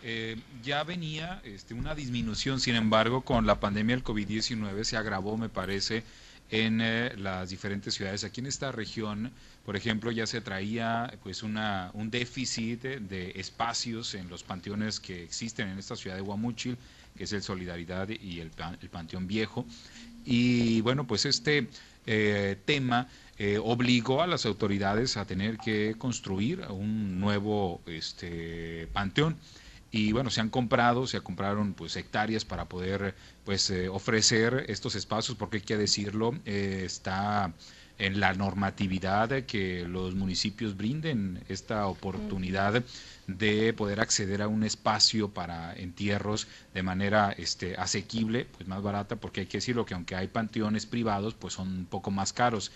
eh, 0.03 0.35
ya 0.61 0.83
venía 0.83 1.41
este, 1.45 1.73
una 1.73 1.95
disminución, 1.95 2.59
sin 2.59 2.75
embargo, 2.75 3.21
con 3.21 3.45
la 3.47 3.61
pandemia 3.61 3.95
del 3.95 4.03
COVID-19 4.03 4.83
se 4.83 4.97
agravó, 4.97 5.37
me 5.37 5.47
parece, 5.47 6.03
en 6.49 6.81
eh, 6.81 7.13
las 7.15 7.51
diferentes 7.51 7.93
ciudades. 7.93 8.25
Aquí 8.25 8.41
en 8.41 8.47
esta 8.47 8.73
región, 8.73 9.31
por 9.65 9.77
ejemplo, 9.77 10.11
ya 10.11 10.27
se 10.27 10.41
traía 10.41 11.17
pues 11.23 11.41
una, 11.41 11.89
un 11.93 12.11
déficit 12.11 12.81
de, 12.81 12.99
de 12.99 13.31
espacios 13.37 14.13
en 14.13 14.27
los 14.27 14.43
panteones 14.43 14.99
que 14.99 15.23
existen 15.23 15.69
en 15.69 15.79
esta 15.79 15.95
ciudad 15.95 16.17
de 16.17 16.21
Guamúchil, 16.21 16.77
que 17.15 17.25
es 17.25 17.33
el 17.33 17.43
Solidaridad 17.43 18.09
y 18.09 18.39
el, 18.39 18.51
el 18.81 18.89
Panteón 18.89 19.27
Viejo. 19.27 19.65
Y 20.25 20.81
bueno, 20.81 21.07
pues 21.07 21.25
este 21.25 21.67
eh, 22.05 22.57
tema 22.65 23.07
eh, 23.37 23.59
obligó 23.63 24.21
a 24.21 24.27
las 24.27 24.45
autoridades 24.45 25.17
a 25.17 25.25
tener 25.25 25.57
que 25.57 25.95
construir 25.97 26.61
un 26.69 27.19
nuevo 27.19 27.81
este, 27.85 28.87
panteón 28.93 29.37
y 29.91 30.11
bueno, 30.13 30.29
se 30.29 30.41
han 30.41 30.49
comprado, 30.49 31.05
se 31.05 31.19
compraron 31.21 31.73
pues 31.73 31.95
hectáreas 31.97 32.45
para 32.45 32.65
poder 32.65 33.13
pues 33.43 33.69
eh, 33.69 33.89
ofrecer 33.89 34.65
estos 34.69 34.95
espacios, 34.95 35.37
porque 35.37 35.57
hay 35.57 35.63
que 35.63 35.77
decirlo, 35.77 36.33
está 36.45 37.53
en 38.01 38.19
la 38.19 38.33
normatividad 38.33 39.43
que 39.43 39.85
los 39.87 40.15
municipios 40.15 40.75
brinden 40.75 41.43
esta 41.49 41.85
oportunidad 41.85 42.83
de 43.27 43.73
poder 43.73 43.99
acceder 43.99 44.41
a 44.41 44.47
un 44.47 44.63
espacio 44.63 45.29
para 45.29 45.75
entierros 45.75 46.47
de 46.73 46.81
manera 46.81 47.31
este, 47.37 47.75
asequible, 47.75 48.47
pues 48.57 48.67
más 48.67 48.81
barata, 48.81 49.17
porque 49.17 49.41
hay 49.41 49.45
que 49.45 49.59
decirlo 49.59 49.85
que 49.85 49.93
aunque 49.93 50.15
hay 50.15 50.27
panteones 50.27 50.87
privados, 50.87 51.35
pues 51.35 51.53
son 51.53 51.67
un 51.67 51.85
poco 51.85 52.09
más 52.09 52.33
caros. 52.33 52.71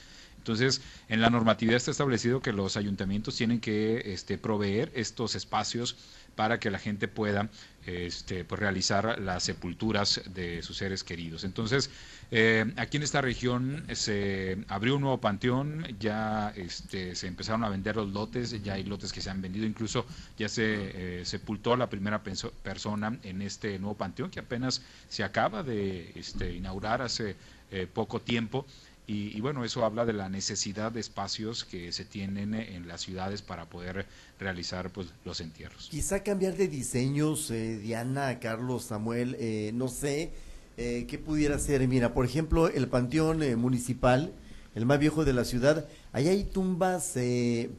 Entonces, 0.45 0.83
en 1.09 1.21
la 1.21 1.31
normatividad 1.31 1.77
está 1.77 1.89
establecido 1.89 2.39
que 2.39 2.53
los 2.53 2.77
ayuntamientos 2.77 3.36
tienen 3.36 3.59
que 3.59 4.13
este, 4.13 4.38
proveer 4.38 4.92
estos 4.94 5.33
espacios 5.33 5.97
para 6.36 6.59
que 6.59 6.69
la 6.69 6.77
gente 6.77 7.07
pueda 7.07 7.50
este, 7.88 8.45
pues, 8.45 8.59
realizar 8.59 9.19
las 9.19 9.42
sepulturas 9.42 10.21
de 10.36 10.62
sus 10.62 10.77
seres 10.77 11.03
queridos. 11.03 11.45
Entonces, 11.45 11.89
eh, 12.30 12.71
aquí 12.77 12.97
en 12.97 13.03
esta 13.03 13.21
región 13.21 13.86
se 13.94 14.63
abrió 14.68 14.97
un 14.97 15.01
nuevo 15.01 15.19
panteón, 15.19 15.83
ya 16.00 16.53
este, 16.56 17.15
se 17.15 17.25
empezaron 17.25 17.63
a 17.63 17.69
vender 17.69 17.95
los 17.95 18.12
lotes, 18.12 18.62
ya 18.62 18.74
hay 18.74 18.83
lotes 18.83 19.12
que 19.12 19.21
se 19.21 19.31
han 19.31 19.42
vendido, 19.42 19.65
incluso 19.65 20.06
ya 20.38 20.47
se 20.47 21.21
eh, 21.21 21.25
sepultó 21.25 21.75
la 21.75 21.89
primera 21.89 22.21
persona 22.21 23.18
en 23.24 23.42
este 23.42 23.80
nuevo 23.80 23.97
panteón 23.97 24.30
que 24.30 24.42
apenas 24.42 24.83
se 25.09 25.24
acaba 25.24 25.63
de 25.63 26.12
este, 26.15 26.53
inaugurar 26.53 27.01
hace 27.01 27.36
eh, 27.71 27.88
poco 27.92 28.21
tiempo. 28.21 28.68
Y, 29.07 29.38
y, 29.38 29.42
bueno, 29.42 29.63
eso 29.63 29.86
habla 29.86 30.04
de 30.06 30.13
la 30.13 30.30
necesidad 30.30 30.92
de 30.92 31.00
espacios 31.00 31.63
que 31.63 31.92
se 31.92 32.06
tienen 32.06 32.56
en 32.56 32.88
las 32.88 33.02
ciudades 33.02 33.44
para 33.44 33.69
poder 33.69 34.07
realizar 34.40 34.90
pues, 34.92 35.10
los 35.24 35.42
entierros. 35.42 35.90
Quizá 35.92 36.24
cambiar 36.24 36.57
de 36.57 36.68
diseños, 36.68 37.52
eh, 37.52 37.78
Diana, 37.78 38.40
Carlos, 38.40 38.86
Samuel, 38.86 39.36
eh, 39.40 39.69
no 39.75 39.90
sé 39.90 40.31
eh, 40.78 41.06
qué 41.07 41.18
pudiera 41.18 41.57
ser. 41.60 41.88
Mira, 41.88 42.13
por 42.13 42.25
ejemplo, 42.25 42.68
el 42.68 42.88
Panteón 42.88 43.44
eh, 43.44 43.56
Municipal, 43.56 44.34
el 44.75 44.86
más 44.86 45.00
viejo 45.00 45.24
de 45.24 45.34
la 45.34 45.46
ciudad, 45.46 45.88
ahí 46.12 46.28
hay 46.28 46.44
tumbas 46.44 47.14
eh, 47.16 47.69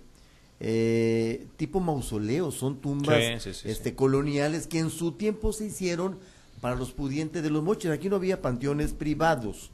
tipo 1.58 1.80
mausoleos, 1.80 2.54
son 2.54 2.80
tumbas 2.80 3.42
Sí, 3.42 3.52
sí, 3.52 3.60
sí, 3.60 3.68
este, 3.68 3.90
sí. 3.90 3.96
coloniales 3.96 4.66
que 4.66 4.78
en 4.78 4.88
su 4.90 5.12
tiempo 5.12 5.52
se 5.52 5.66
hicieron 5.66 6.18
para 6.62 6.74
los 6.74 6.92
pudientes 6.92 7.42
de 7.42 7.50
los 7.50 7.62
moches. 7.62 7.90
Aquí 7.90 8.08
no 8.08 8.16
había 8.16 8.40
panteones 8.40 8.94
privados, 8.94 9.70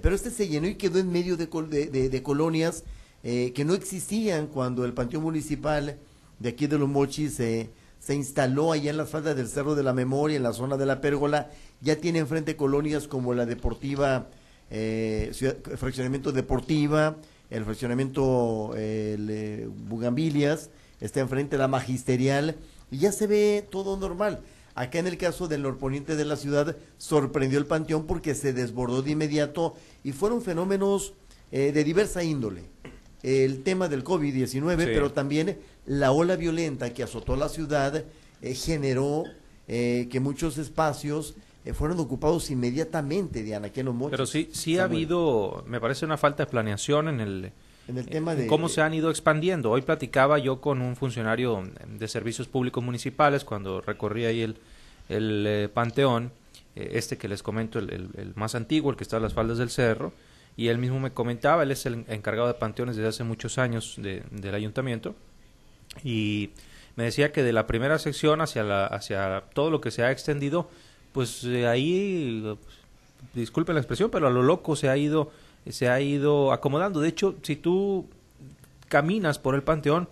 pero 0.00 0.14
este 0.14 0.30
se 0.30 0.48
llenó 0.48 0.66
y 0.66 0.74
quedó 0.74 0.98
en 0.98 1.10
medio 1.12 1.36
de, 1.36 1.48
col- 1.48 1.70
de, 1.70 1.86
de- 1.86 2.22
colonias 2.22 2.84
eh, 3.22 3.52
que 3.54 3.64
no 3.64 3.74
existían 3.74 4.46
cuando 4.48 4.84
el 4.84 4.92
panteón 4.92 5.22
municipal 5.22 5.96
de 6.38 6.48
aquí 6.48 6.66
de 6.66 6.78
los 6.78 6.88
mochis 6.88 7.34
se 7.34 8.14
instaló 8.14 8.72
allá 8.72 8.90
en 8.90 8.96
las 8.98 9.08
faldas 9.08 9.34
del 9.36 9.48
Cerro 9.48 9.74
de 9.74 9.82
la 9.82 9.94
Memoria, 9.94 10.36
en 10.36 10.42
la 10.42 10.52
zona 10.52 10.76
de 10.76 10.84
la 10.84 11.00
Pérgola. 11.00 11.50
Ya 11.80 11.96
tiene 11.96 12.18
enfrente 12.18 12.56
colonias 12.56 13.08
como 13.08 13.32
la 13.34 13.46
Deportiva, 13.46 14.28
eh, 14.70 15.30
ciudad- 15.32 15.56
fraccionamiento 15.76 16.32
Deportiva, 16.32 17.16
el 17.50 17.64
fraccionamiento 17.64 18.72
eh, 18.76 19.16
eh, 19.28 19.68
Bugambilias, 19.88 20.70
está 21.00 21.20
enfrente 21.20 21.56
la 21.56 21.68
Magisterial, 21.68 22.56
y 22.90 22.98
ya 22.98 23.12
se 23.12 23.26
ve 23.26 23.66
todo 23.70 23.96
normal. 23.96 24.42
Acá 24.74 24.98
en 24.98 25.06
el 25.06 25.16
caso 25.18 25.46
del 25.48 25.62
norponiente 25.62 26.16
de 26.16 26.24
la 26.24 26.36
ciudad, 26.36 26.76
sorprendió 26.98 27.58
el 27.58 27.66
panteón 27.66 28.06
porque 28.06 28.34
se 28.34 28.52
desbordó 28.52 29.02
de 29.02 29.12
inmediato 29.12 29.74
y 30.02 30.12
fueron 30.12 30.42
fenómenos 30.42 31.14
eh, 31.52 31.70
de 31.72 31.84
diversa 31.84 32.24
índole. 32.24 32.64
El 33.22 33.62
tema 33.62 33.88
del 33.88 34.04
COVID-19, 34.04 34.76
Sí. 34.78 34.84
pero 34.86 35.12
también 35.12 35.58
la 35.86 36.12
ola 36.12 36.36
violenta 36.36 36.92
que 36.92 37.02
azotó 37.02 37.36
la 37.36 37.48
ciudad 37.48 38.04
eh, 38.42 38.54
generó 38.54 39.24
eh, 39.68 40.08
que 40.10 40.20
muchos 40.20 40.58
espacios 40.58 41.34
eh, 41.64 41.72
fueron 41.72 41.98
ocupados 42.00 42.50
inmediatamente, 42.50 43.42
Diana, 43.42 43.68
aquí 43.68 43.80
en 43.80 43.86
los 43.86 43.94
mochis. 43.94 44.10
Pero 44.10 44.26
sí, 44.26 44.50
sí 44.52 44.76
ha 44.78 44.84
habido, 44.84 45.64
me 45.66 45.80
parece 45.80 46.04
una 46.04 46.18
falta 46.18 46.44
de 46.44 46.50
planeación 46.50 47.08
en 47.08 47.20
el, 47.20 47.52
En 47.88 47.98
el 47.98 48.06
tema 48.06 48.34
de... 48.34 48.46
cómo 48.46 48.68
se 48.68 48.80
han 48.80 48.94
ido 48.94 49.10
expandiendo. 49.10 49.70
Hoy 49.70 49.82
platicaba 49.82 50.38
yo 50.38 50.60
con 50.60 50.80
un 50.80 50.96
funcionario 50.96 51.62
de 51.86 52.08
servicios 52.08 52.48
públicos 52.48 52.82
municipales 52.82 53.44
cuando 53.44 53.80
recorrí 53.80 54.24
ahí 54.24 54.40
el, 54.42 54.56
el 55.08 55.44
eh, 55.46 55.68
panteón, 55.72 56.32
eh, 56.76 56.90
este 56.92 57.18
que 57.18 57.28
les 57.28 57.42
comento, 57.42 57.78
el, 57.78 57.90
el- 57.90 58.08
el 58.16 58.32
más 58.36 58.54
antiguo, 58.54 58.90
el 58.90 58.96
que 58.96 59.04
está 59.04 59.18
a 59.18 59.20
las 59.20 59.34
faldas 59.34 59.58
del 59.58 59.70
cerro, 59.70 60.12
y 60.56 60.68
él 60.68 60.78
mismo 60.78 60.98
me 61.00 61.10
comentaba, 61.12 61.62
él 61.64 61.70
es 61.72 61.84
el 61.84 62.04
encargado 62.08 62.46
de 62.48 62.54
panteones 62.54 62.96
desde 62.96 63.08
hace 63.08 63.24
muchos 63.24 63.58
años 63.58 63.96
de- 63.98 64.22
del 64.30 64.54
ayuntamiento, 64.54 65.14
y 66.02 66.50
me 66.96 67.04
decía 67.04 67.32
que 67.32 67.42
de 67.42 67.52
la 67.52 67.66
primera 67.66 67.98
sección 67.98 68.40
hacia, 68.40 68.62
la, 68.62 68.86
hacia 68.86 69.42
todo 69.52 69.70
lo 69.70 69.80
que 69.80 69.90
se 69.90 70.02
ha 70.04 70.10
extendido, 70.10 70.68
pues 71.12 71.44
eh, 71.44 71.66
ahí, 71.66 72.42
eh, 72.46 72.56
disculpen 73.34 73.74
la 73.74 73.80
expresión, 73.80 74.10
pero 74.10 74.26
a 74.26 74.30
lo 74.30 74.42
loco 74.42 74.74
se 74.76 74.88
ha 74.88 74.96
ido 74.96 75.30
se 75.68 75.88
ha 75.88 76.00
ido 76.00 76.52
acomodando. 76.52 77.00
De 77.00 77.08
hecho, 77.08 77.36
si 77.42 77.56
tú 77.56 78.06
caminas 78.88 79.38
por 79.38 79.54
el 79.54 79.62
panteón, 79.62 80.08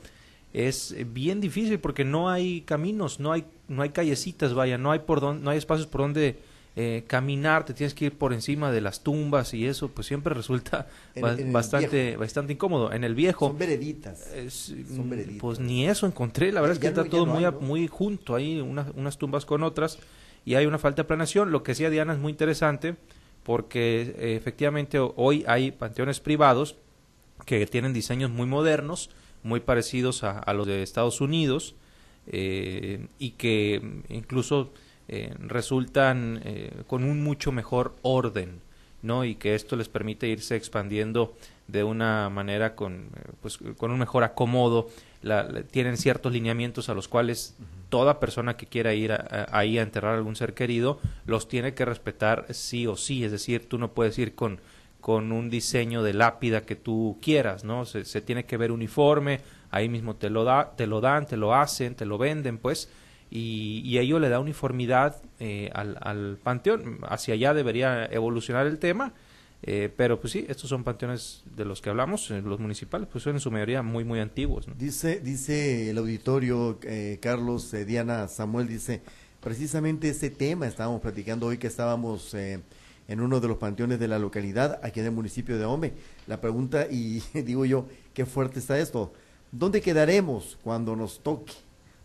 es 0.53 0.95
bien 1.13 1.41
difícil 1.41 1.79
porque 1.79 2.05
no 2.05 2.29
hay 2.29 2.63
caminos, 2.63 3.21
no 3.21 3.33
hay, 3.33 3.45
no 3.69 3.83
hay 3.83 3.91
callecitas, 3.91 4.55
vaya, 4.55 4.79
no 4.79 4.93
hay 4.93 5.01
por 5.01 5.21
don, 5.21 5.43
no 5.43 5.51
hay 5.51 5.59
espacios 5.59 5.87
por 5.87 6.03
donde 6.03 6.37
eh, 6.75 7.05
caminar, 7.07 7.65
te 7.65 7.75
tienes 7.75 7.95
que 7.95 8.07
ir 8.07 8.13
por 8.13 8.33
encima 8.33 8.71
de 8.71 8.81
las 8.81 9.03
tumbas 9.03 9.53
y 9.55 9.67
eso 9.67 9.89
pues 9.89 10.07
siempre 10.07 10.35
resulta 10.35 10.89
bastante 11.53 12.17
bastante 12.17 12.53
incómodo. 12.55 12.93
En 12.93 13.05
el 13.05 13.15
viejo 13.15 13.49
son 13.49 13.59
vereditas, 13.59 14.27
mm, 14.35 15.39
Pues 15.39 15.59
ni 15.59 15.87
eso 15.87 16.07
encontré, 16.07 16.53
la 16.53 16.61
verdad 16.61 16.75
es 16.77 16.81
que 16.81 16.89
está 16.89 17.05
todo 17.05 17.27
muy 17.27 17.45
muy 17.61 17.89
junto, 17.89 18.35
hay 18.35 18.61
unas 18.61 19.19
tumbas 19.19 19.47
con 19.47 19.63
otras 19.63 19.99
y 20.45 20.55
hay 20.55 20.67
una 20.67 20.79
falta 20.79 21.03
de 21.03 21.09
planeación. 21.09 21.53
Lo 21.53 21.63
que 21.63 21.73
decía 21.73 21.89
Diana 21.89 22.15
es 22.15 22.19
muy 22.19 22.31
interesante 22.31 22.97
porque 23.43 24.15
eh, 24.17 24.37
efectivamente 24.37 24.99
hoy 24.99 25.45
hay 25.47 25.73
panteones 25.73 26.21
privados 26.21 26.77
que 27.47 27.67
tienen 27.67 27.93
diseños 27.93 28.31
muy 28.31 28.47
modernos, 28.47 29.11
muy 29.43 29.61
parecidos 29.61 30.23
a, 30.23 30.53
los 30.53 30.67
de 30.67 30.83
Estados 30.83 31.21
Unidos 31.21 31.75
eh, 32.29 33.07
y 33.19 33.31
que 33.31 33.83
incluso 34.09 34.73
eh, 35.09 35.35
resultan 35.41 36.41
con 36.87 37.03
un 37.03 37.25
mucho 37.25 37.51
mejor 37.51 37.97
orden, 38.03 38.61
¿no? 39.03 39.25
Y 39.25 39.35
que 39.35 39.57
esto 39.57 39.75
les 39.75 39.89
permite 39.89 40.29
irse 40.29 40.55
expandiendo 40.55 41.35
de 41.67 41.83
una 41.83 42.31
manera 42.31 42.77
con, 42.77 43.09
pues, 43.41 43.59
con 43.77 43.91
un 43.91 43.99
mejor 43.99 44.23
acomodo. 44.23 44.89
Tienen 45.71 45.97
ciertos 45.97 46.33
lineamientos 46.33 46.89
a 46.89 46.95
los 46.95 47.09
cuales 47.09 47.57
toda 47.89 48.21
persona 48.21 48.57
que 48.57 48.67
quiera 48.67 48.95
ir 48.95 49.13
ahí 49.51 49.79
a 49.79 49.83
enterrar 49.83 50.15
algún 50.15 50.37
ser 50.37 50.55
querido 50.55 50.99
los 51.27 51.49
tiene 51.49 51.75
que 51.75 51.85
respetar 51.85 52.47
sí 52.51 52.87
o 52.87 52.97
sí. 52.97 53.25
Es 53.25 53.33
decir, 53.33 53.69
tú 53.69 53.79
no 53.79 53.93
puedes 53.93 54.19
ir 54.19 54.35
con, 54.35 54.61
con 55.01 55.33
un 55.33 55.51
diseño 55.51 56.03
de 56.03 56.15
lápida 56.15 56.63
que 56.63 56.77
tú 56.77 57.19
quieras, 57.23 57.65
¿no? 57.65 57.85
Se, 57.85 58.05
se 58.05 58.21
tiene 58.21 58.45
que 58.45 58.57
ver 58.57 58.73
uniforme, 58.73 59.41
ahí 59.71 59.89
mismo 59.89 60.17
te 60.17 60.31
lo, 60.31 60.45
da, 60.45 60.73
te 60.77 60.87
lo 60.87 61.01
dan, 61.01 61.27
te 61.27 61.37
lo 61.37 61.55
hacen, 61.55 61.95
te 61.95 62.07
lo 62.07 62.19
venden, 62.19 62.59
pues 62.59 62.89
y, 63.35 63.99
ello 63.99 64.19
le 64.19 64.29
da 64.29 64.41
uniformidad 64.41 65.17
eh, 65.41 65.71
al, 65.73 65.97
al, 66.03 66.39
panteón. 66.43 66.99
Hacia 67.09 67.33
allá 67.33 67.55
debería 67.55 68.05
evolucionar 68.05 68.67
el 68.67 68.79
tema, 68.79 69.15
eh, 69.63 69.93
pero 69.97 70.21
pues 70.21 70.33
sí, 70.33 70.45
estos 70.49 70.69
son 70.69 70.85
panteones 70.85 71.43
de 71.57 71.65
los 71.65 71.81
que 71.81 71.91
hablamos, 71.91 72.31
eh, 72.31 72.43
los 72.43 72.59
municipales, 72.61 73.09
pues 73.11 73.25
son 73.25 73.35
en 73.35 73.41
su 73.41 73.51
mayoría 73.51 73.83
muy, 73.83 74.05
muy 74.05 74.21
antiguos. 74.21 74.67
Dice, 74.77 75.21
dice 75.21 75.91
el 75.91 75.99
auditorio, 75.99 76.79
Carlos, 77.21 77.73
Diana, 77.87 78.29
Samuel, 78.29 78.69
dice, 78.69 79.03
precisamente 79.41 80.09
ese 80.09 80.31
tema 80.31 80.67
estábamos 80.67 81.01
platicando 81.01 81.47
hoy 81.47 81.59
que 81.59 81.67
estábamos 81.67 82.35
en 82.35 83.21
uno 83.21 83.41
de 83.41 83.49
los 83.49 83.59
panteones 83.59 83.99
de 83.99 84.09
la 84.09 84.19
localidad, 84.19 84.81
aquí 84.83 85.01
en 85.01 85.07
el 85.07 85.13
municipio 85.13 85.59
de 85.59 85.65
Ome. 85.65 85.93
La 86.27 86.41
pregunta, 86.41 86.87
y 86.91 87.23
digo 87.35 87.65
yo, 87.65 87.87
qué 88.15 88.27
fuerte 88.27 88.59
está 88.59 88.79
esto, 88.79 89.13
¿dónde 89.51 89.81
quedaremos 89.81 90.59
cuando 90.63 90.97
nos 90.97 91.21
toque? 91.21 91.53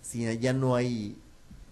si 0.07 0.39
ya 0.39 0.53
no 0.53 0.75
hay 0.75 1.17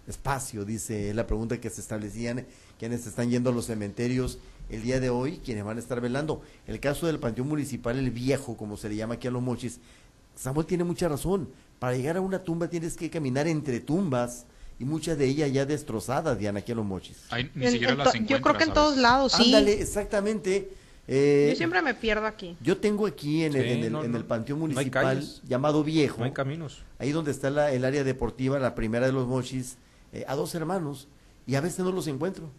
espacio, 0.07 0.65
dice 0.65 1.13
la 1.13 1.27
pregunta 1.27 1.59
que 1.59 1.69
se 1.69 1.81
establecían, 1.81 2.45
quienes 2.79 3.07
están 3.07 3.29
yendo 3.29 3.49
a 3.49 3.53
los 3.53 3.65
cementerios 3.65 4.39
el 4.69 4.81
día 4.81 4.99
de 4.99 5.09
hoy, 5.09 5.39
quienes 5.43 5.63
van 5.63 5.77
a 5.77 5.79
estar 5.79 6.01
velando. 6.01 6.41
El 6.67 6.79
caso 6.79 7.07
del 7.07 7.19
Panteón 7.19 7.47
Municipal, 7.47 7.97
el 7.97 8.11
viejo, 8.11 8.57
como 8.57 8.77
se 8.77 8.89
le 8.89 8.95
llama 8.95 9.15
aquí 9.15 9.27
a 9.27 9.31
los 9.31 9.41
mochis, 9.41 9.79
Samuel 10.35 10.65
tiene 10.65 10.83
mucha 10.83 11.07
razón. 11.07 11.49
Para 11.79 11.95
llegar 11.95 12.17
a 12.17 12.21
una 12.21 12.39
tumba 12.39 12.69
tienes 12.69 12.95
que 12.95 13.09
caminar 13.09 13.47
entre 13.47 13.79
tumbas 13.79 14.45
y 14.79 14.85
muchas 14.85 15.17
de 15.17 15.25
ellas 15.25 15.51
ya 15.51 15.65
destrozadas, 15.65 16.37
Diana, 16.37 16.59
aquí 16.59 16.71
a 16.71 16.75
los 16.75 16.85
mochis. 16.85 17.17
yo 18.27 18.41
creo 18.41 18.57
que 18.57 18.63
en 18.63 18.73
todos 18.73 18.97
lados, 18.97 19.33
sí. 19.33 19.45
Ándale, 19.45 19.81
exactamente. 19.81 20.69
Eh, 21.07 21.49
yo 21.51 21.55
siempre 21.55 21.81
me 21.81 21.93
pierdo 21.93 22.25
aquí. 22.25 22.57
Yo 22.61 22.77
tengo 22.77 23.05
aquí 23.05 23.43
en 23.43 23.55
el, 23.55 23.83
en 23.93 24.15
el, 24.15 24.25
Panteón 24.25 24.59
Municipal 24.59 25.23
llamado 25.47 25.83
Viejo. 25.83 26.19
No 26.19 26.25
hay 26.25 26.31
caminos. 26.31 26.83
Ahí 26.97 27.11
donde 27.11 27.31
está 27.31 27.49
la, 27.49 27.71
el 27.71 27.85
área 27.85 28.03
deportiva, 28.03 28.57
la 28.57 28.73
primera 28.73 29.05
de 29.05 29.11
los 29.11 29.27
mochis, 29.27 29.77
eh, 30.15 30.25
a 30.27 30.35
dos 30.35 30.55
hermanos. 30.55 31.07
Y 31.47 31.55
a 31.55 31.61
veces 31.61 31.79
no 31.79 31.91
los 31.91 32.07
encuentro. 32.07 32.49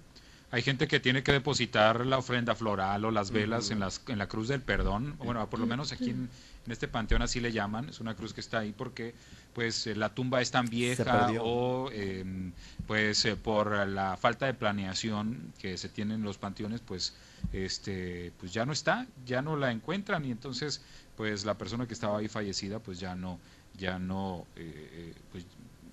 Hay 0.53 0.63
gente 0.63 0.87
que 0.87 1.01
tiene 1.01 1.25
que 1.25 1.33
depositar 1.33 2.07
la 2.07 2.19
ofrenda 2.19 2.55
floral 2.55 3.05
o 3.05 3.11
las 3.11 3.33
velas 3.33 3.71
en, 3.71 3.81
las, 3.81 4.01
en 4.07 4.19
la 4.19 4.29
cruz 4.29 4.47
del 4.47 4.63
perdón. 4.63 5.17
Bueno, 5.19 5.51
por 5.51 5.59
lo 5.59 5.67
menos 5.67 5.91
aquí 5.91 6.11
en, 6.11 6.29
en 6.67 6.73
este 6.73 6.87
panteón 6.87 7.23
así 7.23 7.41
le 7.41 7.51
llaman. 7.51 7.89
Es 7.89 7.99
una 7.99 8.15
cruz 8.15 8.33
que 8.33 8.41
está 8.41 8.61
ahí 8.61 8.73
porque 8.77 9.13
pues 9.57 9.87
eh, 9.87 9.95
la 9.95 10.11
tumba 10.11 10.43
es 10.43 10.51
tan 10.51 10.67
vieja 10.67 11.31
o 11.41 11.91
em, 11.91 12.53
pues 12.87 13.25
eh, 13.25 13.37
por 13.37 13.89
la 13.89 14.19
falta 14.19 14.45
de 14.45 14.53
planeación 14.53 15.55
que 15.59 15.79
se 15.79 15.89
tiene 15.89 16.13
en 16.13 16.23
los 16.23 16.37
panteones 16.37 16.83
pues 16.83 17.15
este 17.55 18.33
pues 18.39 18.53
ya 18.53 18.67
no 18.67 18.73
está 18.75 19.07
ya 19.25 19.41
no 19.41 19.57
la 19.57 19.71
encuentran 19.73 20.27
y 20.27 20.31
entonces 20.31 20.83
pues 21.17 21.47
la 21.47 21.55
persona 21.55 21.87
que 21.87 21.95
estaba 21.95 22.19
ahí 22.19 22.29
fallecida 22.29 22.81
pues 22.81 23.01
ya 23.01 23.15
no 23.15 23.39
ya 23.79 23.99
no 23.99 24.47
eh, 24.57 25.15
pues 25.33 25.47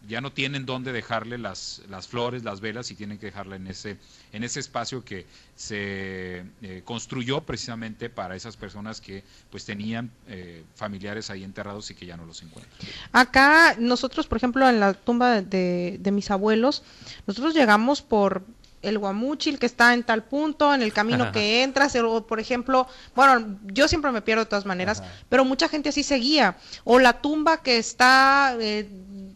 ya 0.08 0.22
no 0.22 0.32
tienen 0.32 0.66
dónde 0.66 0.92
dejarle 0.92 1.38
las, 1.38 1.82
las 1.90 2.08
flores, 2.08 2.44
las 2.44 2.60
velas 2.60 2.92
y 2.92 2.96
tienen 2.96 3.18
que 3.18 3.28
dejarla 3.28 3.56
en 3.56 3.68
ese, 3.68 3.98
en 4.32 4.44
ese 4.44 4.60
espacio 4.60 5.04
que 5.04 5.26
se 5.56 6.46
eh, 6.62 6.82
construyó 6.84 7.42
precisamente 7.42 8.10
para 8.10 8.36
esas 8.36 8.58
personas 8.58 9.00
que 9.00 9.24
pues 9.50 9.66
tenían 9.66 10.12
eh, 10.28 10.64
familiares 10.76 11.30
ahí 11.30 11.44
enterrados 11.44 11.90
y 11.92 11.96
que 11.96 12.06
ya 12.06 12.18
no 12.18 12.26
los 12.26 12.42
encuentran. 12.44 12.76
Acá 13.12 13.76
nosotros, 13.80 14.28
por 14.28 14.38
ejemplo, 14.38 14.68
en 14.68 14.80
la 14.80 14.94
tumba 14.94 15.42
de, 15.42 15.98
de 16.00 16.12
mis 16.12 16.32
abuelos, 16.32 16.84
nosotros 17.26 17.54
llegamos 17.54 18.02
por 18.02 18.44
el 18.84 19.00
guamuchil 19.00 19.58
que 19.58 19.66
está 19.66 19.94
en 19.94 20.04
tal 20.04 20.24
punto, 20.24 20.74
en 20.74 20.84
el 20.84 20.94
camino 20.94 21.32
que 21.32 21.64
entras, 21.64 21.96
o 21.96 22.28
por 22.28 22.40
ejemplo, 22.40 22.86
bueno, 23.16 23.58
yo 23.64 23.88
siempre 23.88 24.12
me 24.12 24.22
pierdo 24.22 24.44
de 24.44 24.50
todas 24.50 24.66
maneras, 24.66 25.02
pero 25.30 25.46
mucha 25.46 25.70
gente 25.70 25.90
así 25.90 26.04
seguía, 26.04 26.58
o 26.84 27.00
la 27.00 27.22
tumba 27.22 27.64
que 27.64 27.78
está 27.78 28.56
eh, 28.60 28.88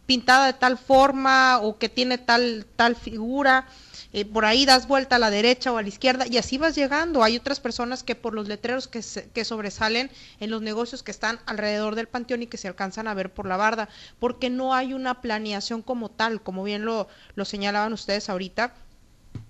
pintada 0.08 0.46
de 0.46 0.54
tal 0.54 0.78
forma 0.78 1.60
o 1.60 1.76
que 1.76 1.90
tiene 1.90 2.16
tal, 2.16 2.64
tal 2.76 2.96
figura, 2.96 3.66
eh, 4.14 4.24
por 4.24 4.46
ahí 4.46 4.64
das 4.64 4.88
vuelta 4.88 5.16
a 5.16 5.18
la 5.18 5.30
derecha 5.30 5.70
o 5.70 5.76
a 5.76 5.82
la 5.82 5.88
izquierda 5.88 6.24
y 6.26 6.38
así 6.38 6.56
vas 6.56 6.74
llegando. 6.74 7.22
Hay 7.22 7.36
otras 7.36 7.60
personas 7.60 8.02
que 8.02 8.14
por 8.14 8.32
los 8.32 8.48
letreros 8.48 8.88
que, 8.88 9.04
que 9.34 9.44
sobresalen 9.44 10.10
en 10.40 10.48
los 10.48 10.62
negocios 10.62 11.02
que 11.02 11.10
están 11.10 11.40
alrededor 11.44 11.94
del 11.94 12.08
panteón 12.08 12.42
y 12.42 12.46
que 12.46 12.56
se 12.56 12.68
alcanzan 12.68 13.06
a 13.06 13.12
ver 13.12 13.30
por 13.34 13.46
la 13.46 13.58
barda, 13.58 13.90
porque 14.18 14.48
no 14.48 14.72
hay 14.72 14.94
una 14.94 15.20
planeación 15.20 15.82
como 15.82 16.10
tal, 16.10 16.40
como 16.42 16.64
bien 16.64 16.86
lo, 16.86 17.06
lo 17.34 17.44
señalaban 17.44 17.92
ustedes 17.92 18.30
ahorita. 18.30 18.72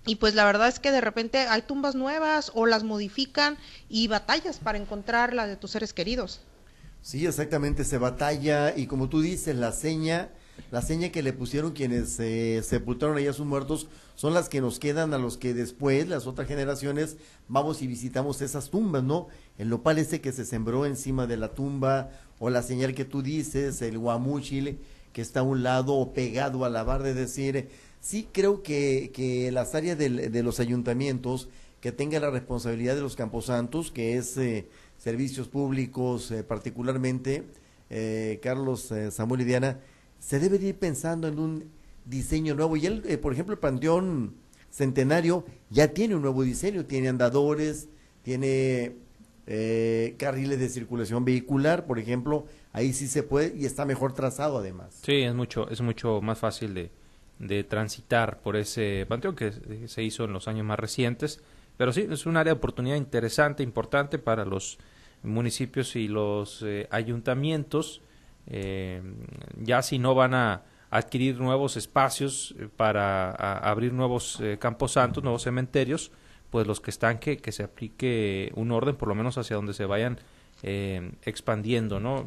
Y 0.05 0.15
pues 0.15 0.35
la 0.35 0.43
verdad 0.43 0.67
es 0.67 0.81
que 0.81 0.91
de 0.91 0.99
repente 0.99 1.37
hay 1.37 1.61
tumbas 1.61 1.95
nuevas 1.95 2.51
o 2.53 2.65
las 2.65 2.83
modifican 2.83 3.57
y 3.87 4.09
batallas 4.09 4.59
para 4.59 4.77
encontrar 4.77 5.33
la 5.33 5.47
de 5.47 5.55
tus 5.55 5.71
seres 5.71 5.93
queridos. 5.93 6.41
Sí, 7.01 7.25
exactamente, 7.25 7.85
se 7.85 7.97
batalla 7.97 8.75
y 8.75 8.87
como 8.87 9.07
tú 9.07 9.21
dices, 9.21 9.55
la 9.55 9.71
seña 9.71 10.27
la 10.71 10.81
seña 10.81 11.09
que 11.09 11.23
le 11.23 11.33
pusieron 11.33 11.71
quienes 11.71 12.19
eh, 12.19 12.61
sepultaron 12.63 13.17
a 13.17 13.33
sus 13.33 13.45
muertos 13.45 13.87
son 14.15 14.33
las 14.33 14.49
que 14.49 14.61
nos 14.61 14.79
quedan 14.79 15.13
a 15.13 15.17
los 15.17 15.37
que 15.37 15.53
después, 15.53 16.07
las 16.07 16.27
otras 16.27 16.47
generaciones, 16.47 17.17
vamos 17.47 17.81
y 17.81 17.87
visitamos 17.87 18.41
esas 18.41 18.69
tumbas, 18.69 19.03
¿no? 19.03 19.27
El 19.57 19.69
nopal 19.69 19.97
ese 19.97 20.21
que 20.21 20.31
se 20.31 20.45
sembró 20.45 20.85
encima 20.85 21.25
de 21.25 21.37
la 21.37 21.53
tumba, 21.53 22.11
o 22.37 22.49
la 22.49 22.61
señal 22.61 22.93
que 22.93 23.05
tú 23.05 23.21
dices, 23.21 23.81
el 23.81 23.97
guamúchil 23.97 24.79
que 25.13 25.21
está 25.21 25.39
a 25.39 25.43
un 25.43 25.63
lado 25.63 25.95
o 25.95 26.13
pegado 26.13 26.65
a 26.65 26.69
la 26.69 26.83
barra, 26.83 27.09
es 27.09 27.15
decir, 27.15 27.69
sí 27.99 28.27
creo 28.31 28.61
que, 28.61 29.11
que 29.13 29.51
las 29.51 29.73
áreas 29.73 29.97
de 29.97 30.43
los 30.43 30.59
ayuntamientos 30.59 31.49
que 31.81 31.91
tengan 31.91 32.21
la 32.21 32.29
responsabilidad 32.29 32.95
de 32.95 33.01
los 33.01 33.15
camposantos, 33.15 33.91
que 33.91 34.17
es 34.17 34.37
eh, 34.37 34.67
servicios 34.97 35.47
públicos 35.47 36.29
eh, 36.31 36.43
particularmente, 36.43 37.45
Carlos, 38.43 38.93
Samuel 39.09 39.41
y 39.41 39.45
Diana, 39.45 39.79
se 40.19 40.39
debe 40.39 40.59
de 40.59 40.67
ir 40.67 40.75
pensando 40.75 41.27
en 41.27 41.39
un 41.39 41.71
diseño 42.05 42.55
nuevo. 42.55 42.77
Y 42.77 42.85
él, 42.85 43.03
eh, 43.05 43.17
por 43.17 43.33
ejemplo, 43.33 43.53
el 43.53 43.59
Panteón 43.59 44.35
Centenario 44.69 45.45
ya 45.69 45.89
tiene 45.89 46.15
un 46.15 46.21
nuevo 46.21 46.43
diseño, 46.43 46.85
tiene 46.85 47.09
andadores, 47.09 47.89
tiene 48.21 48.95
eh, 49.47 50.15
carriles 50.17 50.59
de 50.59 50.69
circulación 50.69 51.25
vehicular, 51.25 51.85
por 51.85 51.97
ejemplo, 51.97 52.45
ahí 52.71 52.93
sí 52.93 53.07
se 53.07 53.23
puede 53.23 53.55
y 53.57 53.65
está 53.65 53.85
mejor 53.85 54.13
trazado 54.13 54.59
además. 54.59 54.99
Sí, 55.01 55.21
es 55.23 55.33
mucho, 55.33 55.69
es 55.69 55.81
mucho 55.81 56.21
más 56.21 56.37
fácil 56.37 56.73
de, 56.73 56.91
de 57.39 57.63
transitar 57.63 58.41
por 58.41 58.55
ese 58.57 59.05
panteón 59.09 59.35
que 59.35 59.87
se 59.87 60.03
hizo 60.03 60.25
en 60.25 60.33
los 60.33 60.47
años 60.47 60.65
más 60.65 60.79
recientes. 60.79 61.41
Pero 61.77 61.93
sí, 61.93 62.05
es 62.09 62.25
un 62.25 62.37
área 62.37 62.53
de 62.53 62.57
oportunidad 62.57 62.97
interesante, 62.97 63.63
importante 63.63 64.19
para 64.19 64.45
los 64.45 64.77
municipios 65.23 65.95
y 65.95 66.07
los 66.07 66.61
eh, 66.61 66.87
ayuntamientos 66.91 68.01
eh, 68.47 69.01
ya 69.61 69.81
si 69.81 69.99
no 69.99 70.15
van 70.15 70.33
a 70.33 70.63
adquirir 70.91 71.39
nuevos 71.39 71.77
espacios 71.77 72.55
eh, 72.57 72.67
para 72.75 73.31
abrir 73.31 73.93
nuevos 73.93 74.39
eh, 74.41 74.57
campos 74.59 74.93
santos, 74.93 75.23
nuevos 75.23 75.43
cementerios, 75.43 76.11
pues 76.49 76.65
los 76.65 76.81
que 76.81 76.89
están 76.91 77.19
que, 77.19 77.37
que 77.37 77.51
se 77.51 77.63
aplique 77.63 78.51
un 78.55 78.71
orden 78.71 78.95
por 78.95 79.07
lo 79.07 79.15
menos 79.15 79.37
hacia 79.37 79.55
donde 79.55 79.73
se 79.73 79.85
vayan 79.85 80.19
eh, 80.63 81.11
expandiendo, 81.23 81.99
¿no? 81.99 82.25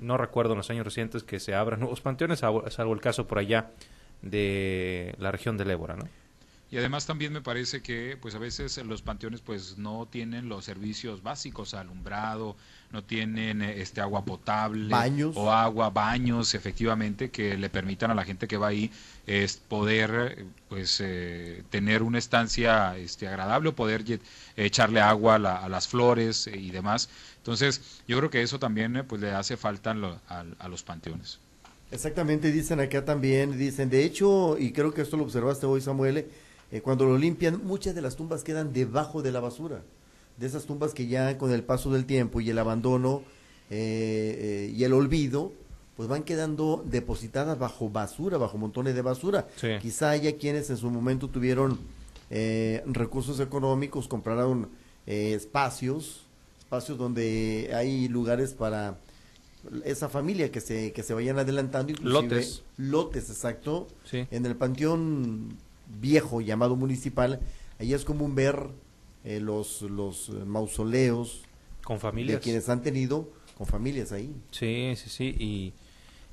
no 0.00 0.16
recuerdo 0.16 0.52
en 0.52 0.58
los 0.58 0.70
años 0.70 0.84
recientes 0.84 1.22
que 1.22 1.40
se 1.40 1.54
abran 1.54 1.80
nuevos 1.80 2.00
panteones, 2.00 2.38
salvo 2.38 2.94
el 2.94 3.00
caso 3.00 3.26
por 3.26 3.38
allá 3.38 3.70
de 4.22 5.14
la 5.18 5.32
región 5.32 5.56
del 5.56 5.70
Ébora, 5.70 5.96
¿no? 5.96 6.08
Y 6.72 6.78
además 6.78 7.04
también 7.04 7.34
me 7.34 7.42
parece 7.42 7.82
que 7.82 8.16
pues 8.18 8.34
a 8.34 8.38
veces 8.38 8.78
los 8.78 9.02
panteones 9.02 9.42
pues 9.42 9.76
no 9.76 10.08
tienen 10.10 10.48
los 10.48 10.64
servicios 10.64 11.22
básicos, 11.22 11.74
alumbrado, 11.74 12.56
no 12.92 13.04
tienen 13.04 13.60
este 13.60 14.00
agua 14.00 14.24
potable 14.24 14.88
baños. 14.88 15.36
o 15.36 15.52
agua, 15.52 15.90
baños, 15.90 16.54
efectivamente, 16.54 17.30
que 17.30 17.58
le 17.58 17.68
permitan 17.68 18.10
a 18.10 18.14
la 18.14 18.24
gente 18.24 18.48
que 18.48 18.56
va 18.56 18.68
ahí 18.68 18.90
es 19.26 19.58
poder 19.58 20.46
pues 20.70 20.98
eh, 21.04 21.62
tener 21.68 22.02
una 22.02 22.18
estancia 22.18 22.96
este, 22.96 23.28
agradable 23.28 23.68
o 23.68 23.76
poder 23.76 24.02
echarle 24.56 25.02
agua 25.02 25.34
a, 25.34 25.68
las 25.68 25.88
flores 25.88 26.46
y 26.46 26.70
demás. 26.70 27.10
Entonces, 27.36 28.00
yo 28.08 28.16
creo 28.16 28.30
que 28.30 28.40
eso 28.40 28.58
también 28.58 29.04
pues 29.06 29.20
le 29.20 29.30
hace 29.32 29.58
falta 29.58 29.90
a 29.90 30.68
los 30.68 30.82
panteones. 30.82 31.38
Exactamente, 31.90 32.50
dicen 32.50 32.80
acá 32.80 33.04
también, 33.04 33.58
dicen, 33.58 33.90
de 33.90 34.04
hecho, 34.04 34.56
y 34.58 34.72
creo 34.72 34.94
que 34.94 35.02
esto 35.02 35.18
lo 35.18 35.24
observaste 35.24 35.66
hoy, 35.66 35.82
Samuel, 35.82 36.24
eh, 36.72 36.80
cuando 36.80 37.04
lo 37.04 37.18
limpian, 37.18 37.60
muchas 37.64 37.94
de 37.94 38.00
las 38.00 38.16
tumbas 38.16 38.42
quedan 38.42 38.72
debajo 38.72 39.20
de 39.20 39.30
la 39.30 39.40
basura. 39.40 39.82
De 40.38 40.46
esas 40.46 40.64
tumbas 40.64 40.94
que 40.94 41.06
ya 41.06 41.36
con 41.36 41.52
el 41.52 41.62
paso 41.62 41.92
del 41.92 42.06
tiempo 42.06 42.40
y 42.40 42.48
el 42.48 42.58
abandono 42.58 43.22
eh, 43.68 44.70
eh, 44.70 44.74
y 44.74 44.82
el 44.82 44.94
olvido, 44.94 45.52
pues 45.96 46.08
van 46.08 46.22
quedando 46.22 46.82
depositadas 46.86 47.58
bajo 47.58 47.90
basura, 47.90 48.38
bajo 48.38 48.56
montones 48.56 48.94
de 48.94 49.02
basura. 49.02 49.46
Quizá 49.82 50.10
haya 50.10 50.38
quienes 50.38 50.70
en 50.70 50.78
su 50.78 50.90
momento 50.90 51.28
tuvieron 51.28 51.78
recursos 52.86 53.38
económicos, 53.40 54.08
compraron 54.08 54.70
espacios, 55.04 56.22
espacios 56.60 56.96
donde 56.96 57.70
hay 57.74 58.08
lugares 58.08 58.54
para 58.54 58.96
esa 59.84 60.08
familia 60.08 60.50
que 60.50 60.62
se 60.62 60.92
que 60.92 61.02
se 61.02 61.12
vayan 61.14 61.38
adelantando 61.38 61.92
lotes 62.02 62.64
lotes 62.78 63.30
exacto 63.30 63.86
en 64.10 64.44
el 64.44 64.56
panteón 64.56 65.56
viejo 66.00 66.40
llamado 66.40 66.76
municipal, 66.76 67.40
ahí 67.78 67.94
es 67.94 68.04
común 68.04 68.34
ver 68.34 68.68
eh, 69.24 69.40
los, 69.40 69.82
los 69.82 70.30
mausoleos 70.46 71.42
con 71.84 72.00
familias. 72.00 72.38
de 72.38 72.42
quienes 72.42 72.68
han 72.68 72.82
tenido 72.82 73.28
con 73.56 73.66
familias 73.66 74.12
ahí. 74.12 74.34
Sí, 74.50 74.94
sí, 74.96 75.10
sí. 75.10 75.36
Y, 75.38 75.74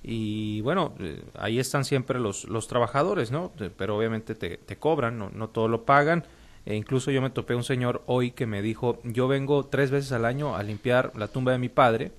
y 0.01 0.61
bueno, 0.61 0.93
eh, 0.99 1.23
ahí 1.35 1.59
están 1.59 1.85
siempre 1.85 2.19
los, 2.19 2.45
los 2.45 2.67
trabajadores, 2.67 3.31
¿no? 3.31 3.51
Pero 3.77 3.97
obviamente 3.97 4.35
te, 4.35 4.57
te 4.57 4.77
cobran, 4.77 5.17
no, 5.17 5.29
no 5.29 5.49
todo 5.49 5.67
lo 5.67 5.85
pagan. 5.85 6.23
E 6.65 6.75
incluso 6.75 7.11
yo 7.11 7.21
me 7.21 7.29
topé 7.29 7.55
un 7.55 7.63
señor 7.63 8.03
hoy 8.05 8.31
que 8.31 8.45
me 8.45 8.61
dijo, 8.61 8.99
yo 9.03 9.27
vengo 9.27 9.65
tres 9.65 9.91
veces 9.91 10.11
al 10.11 10.25
año 10.25 10.55
a 10.55 10.63
limpiar 10.63 11.11
la 11.15 11.27
tumba 11.27 11.51
de 11.51 11.57
mi 11.57 11.69
padre, 11.69 12.11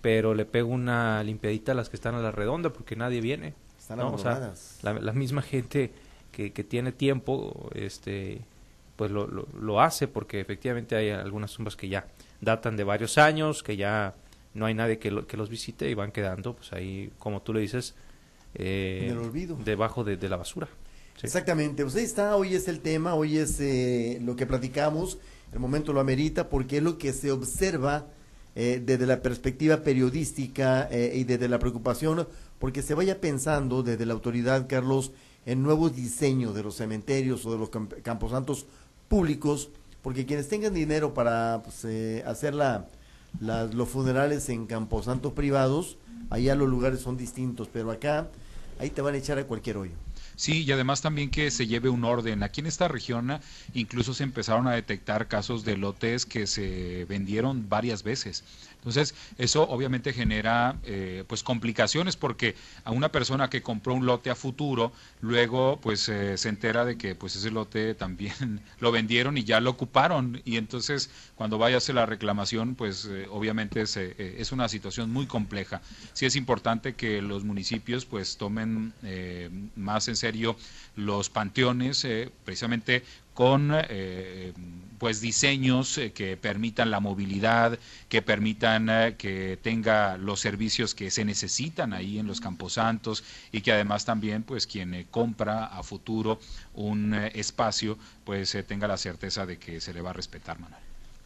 pero 0.00 0.34
le 0.34 0.44
pego 0.44 0.70
una 0.70 1.22
limpiadita 1.22 1.72
a 1.72 1.74
las 1.74 1.88
que 1.88 1.96
están 1.96 2.14
a 2.14 2.20
la 2.20 2.32
redonda 2.32 2.72
porque 2.72 2.96
nadie 2.96 3.20
viene. 3.20 3.54
Están 3.78 3.98
¿no? 3.98 4.16
la, 4.82 4.92
la, 4.94 5.12
misma 5.12 5.42
gente 5.42 5.92
que, 6.32 6.50
tiene 6.64 6.92
tiempo, 6.92 7.70
este, 7.74 8.40
pues 8.96 9.10
lo, 9.10 9.26
lo, 9.26 9.80
hace 9.80 10.08
porque 10.08 10.40
efectivamente 10.40 10.96
hay 10.96 11.10
algunas 11.10 11.52
tumbas 11.52 11.76
que 11.76 11.88
ya 11.88 12.06
datan 12.40 12.76
de 12.76 12.84
varios 12.84 13.18
años, 13.18 13.62
que 13.62 13.76
ya 13.76 14.14
no 14.54 14.66
hay 14.66 14.74
nadie 14.74 14.98
que, 14.98 15.24
que 15.26 15.36
los 15.36 15.48
visite 15.48 15.88
y 15.88 15.94
van 15.94 16.10
quedando, 16.10 16.54
pues 16.56 16.72
ahí, 16.72 17.12
como 17.18 17.42
tú 17.42 17.52
le 17.52 17.60
dices, 17.60 17.94
eh, 18.54 19.00
en 19.04 19.12
el 19.12 19.18
olvido. 19.18 19.58
debajo 19.64 20.04
de, 20.04 20.16
la 20.28 20.36
basura. 20.36 20.68
Exactamente, 21.22 21.82
pues 21.84 21.94
ahí 21.94 22.04
está, 22.04 22.36
hoy 22.36 22.54
es 22.54 22.68
el 22.68 22.80
tema, 22.80 23.14
hoy 23.14 23.38
es 23.38 23.60
eh, 23.60 24.18
lo 24.22 24.34
que 24.36 24.46
platicamos, 24.46 25.18
el 25.52 25.60
momento 25.60 25.92
lo 25.92 26.00
amerita 26.00 26.48
porque 26.48 26.78
es 26.78 26.82
lo 26.82 26.98
que 26.98 27.12
se 27.12 27.30
observa 27.30 28.06
eh, 28.56 28.82
desde 28.84 29.06
la 29.06 29.22
perspectiva 29.22 29.78
periodística 29.82 30.88
y 30.92 31.24
desde 31.24 31.48
la 31.48 31.58
preocupación, 31.58 32.26
porque 32.58 32.82
se 32.82 32.94
vaya 32.94 33.20
pensando 33.20 33.82
desde 33.82 34.04
la 34.04 34.14
autoridad, 34.14 34.66
Carlos, 34.68 35.12
en 35.46 35.62
nuevos 35.62 35.94
diseños 35.94 36.54
de 36.54 36.62
los 36.62 36.76
cementerios 36.76 37.44
o 37.46 37.52
de 37.52 37.58
los 37.58 37.70
camposantos 38.02 38.66
públicos, 39.08 39.70
porque 40.02 40.26
quienes 40.26 40.48
tengan 40.48 40.74
dinero 40.74 41.14
para 41.14 41.62
pues, 41.62 41.84
eh, 41.84 42.22
hacer 42.26 42.54
la, 42.54 42.88
los 43.40 43.88
funerales 43.88 44.48
en 44.48 44.66
camposantos 44.66 45.32
privados, 45.32 45.98
allá 46.30 46.54
los 46.54 46.68
lugares 46.68 47.00
son 47.00 47.16
distintos, 47.16 47.68
pero 47.72 47.90
acá 47.90 48.28
ahí 48.78 48.90
te 48.90 49.02
van 49.02 49.14
a 49.14 49.18
echar 49.18 49.38
a 49.38 49.44
cualquier 49.44 49.76
hoyo. 49.76 49.92
Sí, 50.34 50.64
y 50.64 50.72
además 50.72 51.02
también 51.02 51.30
que 51.30 51.50
se 51.50 51.66
lleve 51.66 51.88
un 51.88 52.04
orden. 52.04 52.42
Aquí 52.42 52.60
en 52.60 52.66
esta 52.66 52.88
región 52.88 53.38
incluso 53.74 54.14
se 54.14 54.24
empezaron 54.24 54.66
a 54.66 54.72
detectar 54.72 55.28
casos 55.28 55.64
de 55.64 55.76
lotes 55.76 56.26
que 56.26 56.46
se 56.46 57.04
vendieron 57.04 57.68
varias 57.68 58.02
veces. 58.02 58.44
Entonces, 58.82 59.14
eso 59.38 59.62
obviamente 59.68 60.12
genera 60.12 60.76
eh, 60.82 61.22
pues 61.28 61.44
complicaciones 61.44 62.16
porque 62.16 62.56
a 62.82 62.90
una 62.90 63.12
persona 63.12 63.48
que 63.48 63.62
compró 63.62 63.94
un 63.94 64.06
lote 64.06 64.28
a 64.28 64.34
futuro, 64.34 64.92
luego 65.20 65.78
pues 65.80 66.08
eh, 66.08 66.36
se 66.36 66.48
entera 66.48 66.84
de 66.84 66.98
que 66.98 67.14
pues 67.14 67.36
ese 67.36 67.52
lote 67.52 67.94
también 67.94 68.60
lo 68.80 68.90
vendieron 68.90 69.38
y 69.38 69.44
ya 69.44 69.60
lo 69.60 69.70
ocuparon 69.70 70.42
y 70.44 70.56
entonces 70.56 71.10
cuando 71.36 71.58
vaya 71.58 71.76
a 71.76 71.78
hacer 71.78 71.94
la 71.94 72.06
reclamación, 72.06 72.74
pues 72.74 73.04
eh, 73.08 73.28
obviamente 73.30 73.82
es, 73.82 73.96
es, 73.96 74.50
una 74.50 74.68
situación 74.68 75.12
muy 75.12 75.26
compleja. 75.26 75.80
Sí 76.12 76.26
es 76.26 76.34
importante 76.34 76.94
que 76.94 77.22
los 77.22 77.44
municipios 77.44 78.04
pues 78.04 78.36
tomen 78.36 78.92
más 79.76 80.08
en 80.08 80.16
serio 80.16 80.56
los 80.96 81.30
panteones, 81.30 82.06
precisamente 82.44 83.04
con 83.34 83.70
eh, 83.74 84.52
pues 84.98 85.20
diseños 85.20 85.98
eh, 85.98 86.12
que 86.12 86.36
permitan 86.36 86.90
la 86.90 87.00
movilidad, 87.00 87.78
que 88.08 88.22
permitan 88.22 88.88
eh, 88.88 89.14
que 89.18 89.58
tenga 89.60 90.16
los 90.16 90.40
servicios 90.40 90.94
que 90.94 91.10
se 91.10 91.24
necesitan 91.24 91.92
ahí 91.92 92.18
en 92.18 92.26
los 92.26 92.40
camposantos 92.40 93.24
y 93.50 93.62
que 93.62 93.72
además 93.72 94.04
también 94.04 94.42
pues 94.42 94.66
quien 94.66 95.06
compra 95.10 95.66
a 95.66 95.82
futuro 95.82 96.38
un 96.74 97.14
espacio 97.14 97.98
pues 98.24 98.56
tenga 98.66 98.86
la 98.86 98.96
certeza 98.96 99.46
de 99.46 99.58
que 99.58 99.80
se 99.80 99.92
le 99.92 100.02
va 100.02 100.10
a 100.10 100.14
respetar, 100.14 100.58
Manuel. 100.60 100.82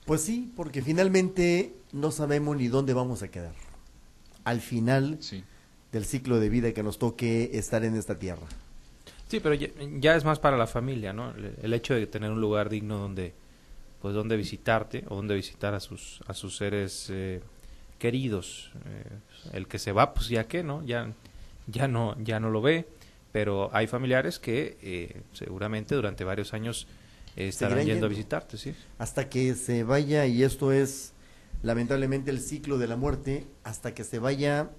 Pues 0.06 0.22
sí, 0.22 0.52
porque 0.54 0.82
finalmente 0.82 1.74
no 1.92 2.12
sabemos 2.12 2.56
ni 2.56 2.68
dónde 2.68 2.94
vamos 2.94 3.22
a 3.22 3.28
quedar. 3.28 3.54
Al 4.44 4.60
final 4.60 5.18
del 5.90 6.04
ciclo 6.04 6.38
de 6.38 6.48
vida 6.48 6.72
que 6.72 6.84
nos 6.84 6.98
toque 6.98 7.50
estar 7.54 7.84
en 7.84 7.96
esta 7.96 8.16
tierra. 8.16 8.46
Sí, 9.28 9.40
pero 9.40 9.54
ya, 9.54 10.14
es 10.14 10.24
más 10.24 10.38
para 10.38 10.56
la 10.56 10.66
familia, 10.66 11.12
¿no? 11.12 11.32
El, 11.62 11.72
hecho 11.74 11.94
de 11.94 12.06
tener 12.06 12.30
un 12.30 12.40
lugar 12.40 12.68
digno 12.68 12.98
donde, 12.98 13.34
pues, 14.00 14.14
donde 14.14 14.36
visitarte 14.36 15.04
o 15.08 15.16
donde 15.16 15.34
visitar 15.34 15.74
a 15.74 15.80
sus, 15.80 16.20
a 16.26 16.34
sus 16.34 16.56
seres 16.56 17.08
eh, 17.10 17.40
queridos. 17.98 18.70
Eh, 18.86 19.56
el 19.56 19.66
que 19.66 19.78
se 19.78 19.92
va, 19.92 20.14
pues 20.14 20.28
ya 20.28 20.46
que, 20.46 20.62
¿no? 20.62 20.84
Ya, 20.84 21.12
ya 21.66 21.88
no, 21.88 22.16
ya 22.22 22.38
no 22.38 22.50
lo 22.50 22.62
ve. 22.62 22.86
Pero 23.32 23.68
hay 23.72 23.86
familiares 23.86 24.38
que 24.38 24.78
eh, 24.80 25.20
seguramente 25.32 25.94
durante 25.94 26.24
varios 26.24 26.54
años 26.54 26.86
estarán 27.34 27.84
yendo, 27.84 28.06
a 28.06 28.08
visitarte, 28.08 28.56
sí. 28.56 28.74
Hasta 28.98 29.28
que 29.28 29.54
se 29.54 29.82
vaya, 29.82 30.24
y 30.26 30.42
esto 30.42 30.72
es 30.72 31.12
lamentablemente 31.62 32.30
el 32.30 32.40
ciclo 32.40 32.78
de 32.78 32.86
la 32.86 32.96
muerte, 32.96 33.46
hasta 33.64 33.92
que 33.92 34.04
se 34.04 34.18
vaya 34.18 34.70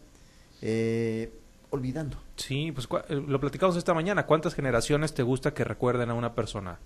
eh, 0.62 1.32
olvidando. 1.70 2.18
Sí, 2.36 2.72
pues 2.72 2.88
eh, 3.10 3.16
lo 3.16 3.40
platicamos 3.40 3.76
esta 3.76 3.94
mañana. 3.94 4.26
¿Cuántas 4.26 4.54
generaciones 4.54 5.14
te 5.14 5.24
gusta 5.24 5.54
que 5.54 5.64
recuerden 5.64 6.10
a 6.10 6.14
una 6.14 6.34
persona? 6.34 6.78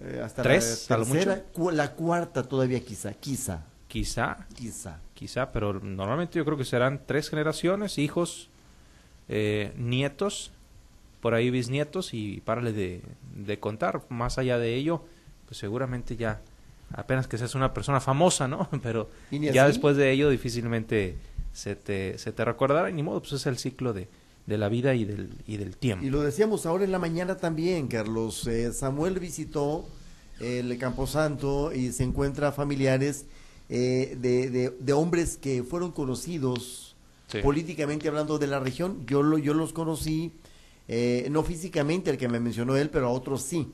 Eh, 0.00 0.20
hasta 0.24 0.42
¿Tres? 0.42 0.86
La 0.88 0.96
tercera, 0.96 1.44
la 1.72 1.92
cuarta 1.92 2.42
todavía 2.42 2.80
quizá, 2.84 3.12
quizá. 3.14 3.64
Quizá. 3.88 4.46
Quizá. 4.54 4.98
Quizá, 5.14 5.52
pero 5.52 5.74
normalmente 5.74 6.38
yo 6.38 6.44
creo 6.44 6.56
que 6.56 6.64
serán 6.64 7.02
tres 7.06 7.28
generaciones, 7.28 7.98
hijos, 7.98 8.48
eh, 9.28 9.72
nietos, 9.76 10.52
por 11.20 11.34
ahí 11.34 11.50
bisnietos 11.50 12.14
y 12.14 12.40
párale 12.40 12.72
de, 12.72 13.02
de 13.34 13.58
contar. 13.58 14.02
Más 14.08 14.38
allá 14.38 14.58
de 14.58 14.76
ello, 14.76 15.04
pues 15.46 15.58
seguramente 15.58 16.16
ya, 16.16 16.40
apenas 16.92 17.26
que 17.26 17.36
seas 17.36 17.54
una 17.54 17.74
persona 17.74 18.00
famosa, 18.00 18.48
¿no? 18.48 18.68
Pero 18.82 19.10
ya 19.30 19.66
después 19.66 19.96
de 19.96 20.10
ello 20.12 20.30
difícilmente 20.30 21.18
se 21.52 21.76
te, 21.76 22.16
se 22.18 22.32
te 22.32 22.44
recordará 22.44 22.88
y 22.88 22.92
ni 22.92 23.02
modo, 23.02 23.20
pues 23.20 23.32
es 23.32 23.46
el 23.46 23.58
ciclo 23.58 23.92
de, 23.92 24.08
de 24.46 24.58
la 24.58 24.68
vida 24.68 24.94
y 24.94 25.04
del, 25.04 25.30
y 25.46 25.56
del 25.56 25.76
tiempo. 25.76 26.04
Y 26.04 26.10
lo 26.10 26.22
decíamos 26.22 26.66
ahora 26.66 26.84
en 26.84 26.92
la 26.92 26.98
mañana 26.98 27.36
también, 27.36 27.88
Carlos. 27.88 28.46
Eh, 28.46 28.72
Samuel 28.72 29.18
visitó 29.18 29.86
el 30.40 30.76
Camposanto 30.78 31.72
y 31.72 31.92
se 31.92 32.02
encuentra 32.02 32.50
familiares 32.50 33.26
eh, 33.68 34.16
de, 34.20 34.70
de, 34.70 34.92
hombres 34.92 35.36
que 35.36 35.62
fueron 35.62 35.92
conocidos 35.92 36.96
políticamente 37.42 38.08
hablando 38.08 38.38
de 38.38 38.46
la 38.46 38.58
región. 38.58 39.06
Yo, 39.06 39.22
lo, 39.22 39.38
yo 39.38 39.54
los 39.54 39.72
conocí, 39.72 40.32
eh, 40.88 41.28
no 41.30 41.44
físicamente, 41.44 42.10
el 42.10 42.16
que 42.16 42.28
me 42.28 42.40
mencionó 42.40 42.76
él, 42.76 42.90
pero 42.90 43.08
a 43.08 43.10
otros 43.10 43.42
sí. 43.42 43.70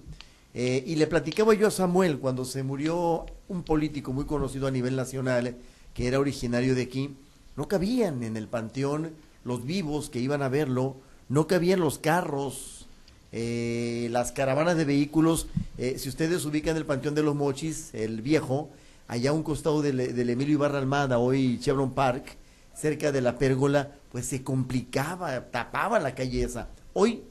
y 0.52 0.96
le 0.96 1.06
platicaba 1.06 1.54
yo 1.54 1.68
a 1.68 1.70
Samuel 1.70 2.18
cuando 2.18 2.44
se 2.44 2.62
murió 2.62 3.24
un 3.48 3.62
político 3.62 4.12
muy 4.12 4.24
conocido 4.24 4.66
a 4.66 4.70
nivel 4.70 4.96
nacional, 4.96 5.56
que 5.94 6.08
era 6.08 6.18
originario 6.18 6.74
de 6.74 6.82
aquí, 6.82 7.16
no 7.56 7.68
cabían 7.68 8.22
en 8.22 8.36
el 8.36 8.48
panteón 8.48 9.12
los 9.46 9.64
vivos 9.64 10.10
que 10.10 10.18
iban 10.18 10.42
a 10.42 10.48
verlo, 10.48 10.96
no 11.28 11.46
cabían 11.46 11.78
los 11.78 11.98
carros, 11.98 12.86
eh, 13.30 14.08
las 14.10 14.32
caravanas 14.32 14.76
de 14.76 14.84
vehículos. 14.84 15.46
Eh, 15.78 15.98
si 15.98 16.08
ustedes 16.08 16.44
ubican 16.44 16.76
el 16.76 16.84
Panteón 16.84 17.14
de 17.14 17.22
los 17.22 17.36
Mochis, 17.36 17.94
el 17.94 18.22
viejo, 18.22 18.70
allá 19.06 19.30
a 19.30 19.32
un 19.32 19.44
costado 19.44 19.82
del, 19.82 20.00
Emilio 20.00 20.54
Ibarra 20.54 20.78
Almada, 20.78 21.18
hoy 21.18 21.60
Chevron 21.60 21.92
Park, 21.94 22.36
cerca 22.74 23.12
de 23.12 23.20
la 23.20 23.38
pérgola, 23.38 23.92
pues 24.10 24.26
se 24.26 24.42
complicaba, 24.42 25.40
tapaba 25.52 26.00
la 26.00 26.14
calle 26.16 26.42
esa. 26.42 26.68
Hoy, 26.92 27.22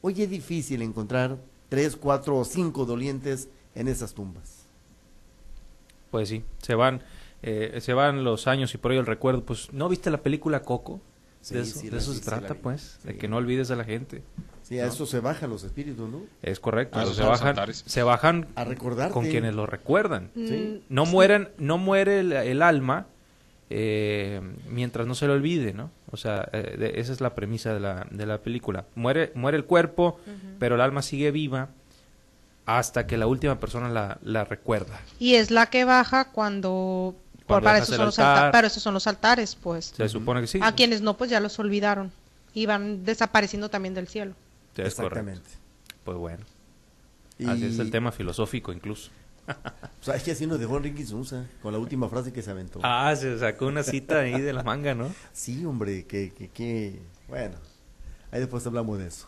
hoy 0.00 0.22
es 0.22 0.30
difícil 0.30 0.80
encontrar 0.80 1.36
tres, 1.68 1.96
cuatro 1.96 2.38
o 2.38 2.44
cinco 2.46 2.86
dolientes 2.86 3.50
en 3.74 3.88
esas 3.88 4.14
tumbas. 4.14 4.66
Pues 6.10 6.30
sí, 6.30 6.44
se 6.62 6.74
van, 6.74 7.02
eh, 7.42 7.78
se 7.82 7.92
van 7.92 8.24
los 8.24 8.46
años 8.46 8.72
y 8.74 8.78
por 8.78 8.92
ello 8.92 9.02
el 9.02 9.06
recuerdo. 9.06 9.44
Pues, 9.44 9.70
¿no 9.72 9.90
viste 9.90 10.10
la 10.10 10.22
película 10.22 10.62
Coco? 10.62 11.02
Sí, 11.42 11.54
de 11.54 11.60
eso, 11.62 11.78
sí, 11.80 11.86
de 11.86 11.92
la 11.92 11.98
eso 11.98 12.12
vi, 12.12 12.18
se 12.18 12.24
trata, 12.24 12.54
pues, 12.54 12.98
de 13.04 13.16
que 13.18 13.28
no 13.28 13.36
olvides 13.36 13.70
a 13.70 13.76
la 13.76 13.84
gente. 13.84 14.22
Sí, 14.62 14.78
a 14.78 14.86
¿No? 14.86 14.92
eso 14.92 15.04
se 15.06 15.20
bajan 15.20 15.50
los 15.50 15.64
espíritus, 15.64 16.08
¿no? 16.08 16.22
Es 16.42 16.60
correcto, 16.60 16.98
A 16.98 17.04
se 17.06 17.22
bajan, 17.22 17.56
se 17.74 18.02
bajan 18.02 18.46
A 18.54 18.64
recordarte. 18.64 19.12
con 19.12 19.26
quienes 19.26 19.54
lo 19.54 19.66
recuerdan. 19.66 20.30
Sí. 20.34 20.80
Mm, 20.88 20.94
No 20.94 21.04
sí. 21.04 21.12
mueren, 21.12 21.48
no 21.58 21.76
muere 21.78 22.20
el, 22.20 22.32
el 22.32 22.62
alma 22.62 23.06
eh, 23.70 24.40
mientras 24.68 25.06
no 25.06 25.14
se 25.14 25.26
lo 25.26 25.32
olvide, 25.32 25.72
¿no? 25.72 25.90
O 26.10 26.16
sea, 26.16 26.48
eh, 26.52 26.76
de- 26.78 27.00
esa 27.00 27.12
es 27.12 27.20
la 27.20 27.34
premisa 27.34 27.72
de 27.74 27.80
la, 27.80 28.06
de 28.10 28.26
la 28.26 28.38
película. 28.38 28.84
Muere, 28.94 29.32
muere 29.34 29.56
el 29.56 29.64
cuerpo, 29.64 30.20
pero 30.58 30.74
el 30.76 30.80
alma 30.80 31.02
sigue 31.02 31.30
viva 31.30 31.68
hasta 32.66 33.06
que 33.06 33.16
la 33.16 33.26
última 33.26 33.58
persona 33.58 33.88
la, 33.88 34.18
la 34.22 34.44
recuerda. 34.44 35.00
Y 35.18 35.34
es 35.34 35.50
la 35.50 35.66
que 35.66 35.84
baja 35.84 36.26
cuando... 36.30 37.16
por- 37.46 37.62
para 37.62 37.74
dejas 37.74 37.88
eso 37.88 37.94
el 37.94 37.96
son 37.98 38.06
los 38.06 38.18
altar. 38.18 38.36
altares, 38.36 38.52
pero 38.52 38.66
esos 38.66 38.82
son 38.82 38.94
los 38.94 39.06
altares, 39.06 39.54
pues. 39.56 39.92
Se 39.96 40.08
supone 40.08 40.40
que 40.40 40.46
sí. 40.46 40.58
A 40.62 40.72
quienes 40.72 41.00
no, 41.02 41.16
pues 41.16 41.30
ya 41.30 41.40
los 41.40 41.58
olvidaron. 41.58 42.12
Y 42.54 42.66
van 42.66 43.04
desapareciendo 43.04 43.68
también 43.70 43.94
del 43.94 44.08
cielo. 44.08 44.34
Es 44.76 44.94
correcto. 44.94 45.20
Exactamente. 45.20 45.50
Pues 46.04 46.18
bueno, 46.18 46.44
Y, 47.38 47.46
así 47.48 47.64
es 47.66 47.78
el 47.78 47.90
tema 47.90 48.12
filosófico 48.12 48.72
incluso. 48.72 49.10
O 50.00 50.04
sea, 50.04 50.14
es 50.16 50.22
que 50.22 50.30
así 50.32 50.46
nos 50.46 50.58
dejó 50.60 50.76
Enrique 50.78 51.04
Sousa 51.06 51.46
con 51.62 51.72
la 51.72 51.78
última 51.78 52.08
frase 52.08 52.32
que 52.32 52.42
se 52.42 52.50
aventó. 52.50 52.80
Ah, 52.82 53.14
se 53.16 53.38
sacó 53.38 53.66
una 53.66 53.82
cita 53.82 54.20
ahí 54.20 54.40
de 54.40 54.52
la 54.52 54.62
manga, 54.62 54.94
¿no? 54.94 55.12
Sí, 55.32 55.64
hombre, 55.64 56.04
que, 56.06 56.32
que, 56.32 56.48
que, 56.48 57.00
bueno, 57.28 57.56
ahí 58.30 58.38
después 58.40 58.64
hablamos 58.66 58.98
de 58.98 59.08
eso. 59.08 59.26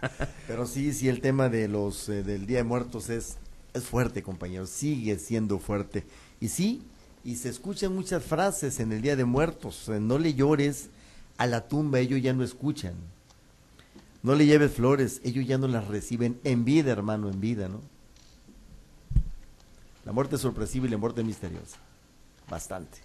Pero 0.46 0.64
sí, 0.66 0.92
sí, 0.92 1.08
el 1.08 1.20
tema 1.20 1.48
de 1.48 1.66
los 1.68 2.08
eh, 2.08 2.22
del 2.22 2.46
Día 2.46 2.58
de 2.58 2.64
Muertos 2.64 3.10
es, 3.10 3.36
es 3.74 3.84
fuerte, 3.84 4.22
compañeros, 4.22 4.70
sigue 4.70 5.18
siendo 5.18 5.58
fuerte. 5.58 6.04
Y 6.40 6.48
sí, 6.48 6.82
y 7.24 7.36
se 7.36 7.48
escuchan 7.48 7.94
muchas 7.94 8.22
frases 8.22 8.80
en 8.80 8.92
el 8.92 9.02
Día 9.02 9.16
de 9.16 9.24
Muertos, 9.24 9.88
eh, 9.88 10.00
no 10.00 10.18
le 10.18 10.34
llores 10.34 10.88
a 11.36 11.46
la 11.46 11.68
tumba, 11.68 11.98
ellos 12.00 12.20
ya 12.22 12.32
no 12.32 12.44
escuchan. 12.44 12.94
No 14.22 14.34
le 14.34 14.46
lleves 14.46 14.72
flores, 14.72 15.20
ellos 15.22 15.46
ya 15.46 15.58
no 15.58 15.68
las 15.68 15.86
reciben 15.86 16.40
en 16.44 16.64
vida, 16.64 16.90
hermano, 16.90 17.28
en 17.30 17.40
vida, 17.40 17.68
¿no? 17.68 17.80
La 20.04 20.12
muerte 20.12 20.36
es 20.36 20.40
sorpresiva 20.40 20.86
y 20.86 20.90
la 20.90 20.96
muerte 20.96 21.20
es 21.20 21.26
misteriosa. 21.26 21.76
Bastante. 22.48 22.98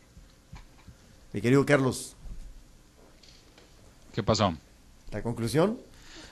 Mi 1.34 1.42
querido 1.42 1.66
Carlos, 1.66 2.16
¿Qué 4.14 4.24
pasó? 4.24 4.56
la 5.12 5.22
conclusión. 5.22 5.78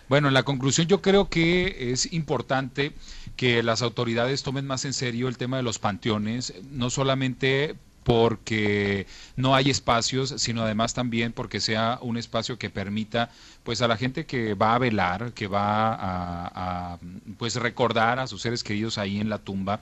Bueno, 0.09 0.27
en 0.27 0.33
la 0.33 0.43
conclusión 0.43 0.87
yo 0.87 1.01
creo 1.01 1.29
que 1.29 1.91
es 1.91 2.11
importante 2.13 2.93
que 3.37 3.63
las 3.63 3.81
autoridades 3.81 4.43
tomen 4.43 4.67
más 4.67 4.85
en 4.85 4.93
serio 4.93 5.27
el 5.27 5.37
tema 5.37 5.57
de 5.57 5.63
los 5.63 5.79
panteones, 5.79 6.53
no 6.69 6.89
solamente 6.89 7.75
porque 8.03 9.05
no 9.35 9.55
hay 9.55 9.69
espacios, 9.69 10.33
sino 10.37 10.63
además 10.63 10.93
también 10.93 11.33
porque 11.33 11.59
sea 11.59 11.99
un 12.01 12.17
espacio 12.17 12.57
que 12.57 12.69
permita 12.69 13.29
pues 13.63 13.81
a 13.81 13.87
la 13.87 13.97
gente 13.97 14.25
que 14.25 14.53
va 14.55 14.75
a 14.75 14.79
velar, 14.79 15.33
que 15.33 15.47
va 15.47 15.95
a, 16.93 16.99
pues 17.37 17.55
recordar 17.55 18.19
a 18.19 18.27
sus 18.27 18.41
seres 18.41 18.63
queridos 18.63 18.97
ahí 18.97 19.19
en 19.19 19.29
la 19.29 19.37
tumba, 19.37 19.81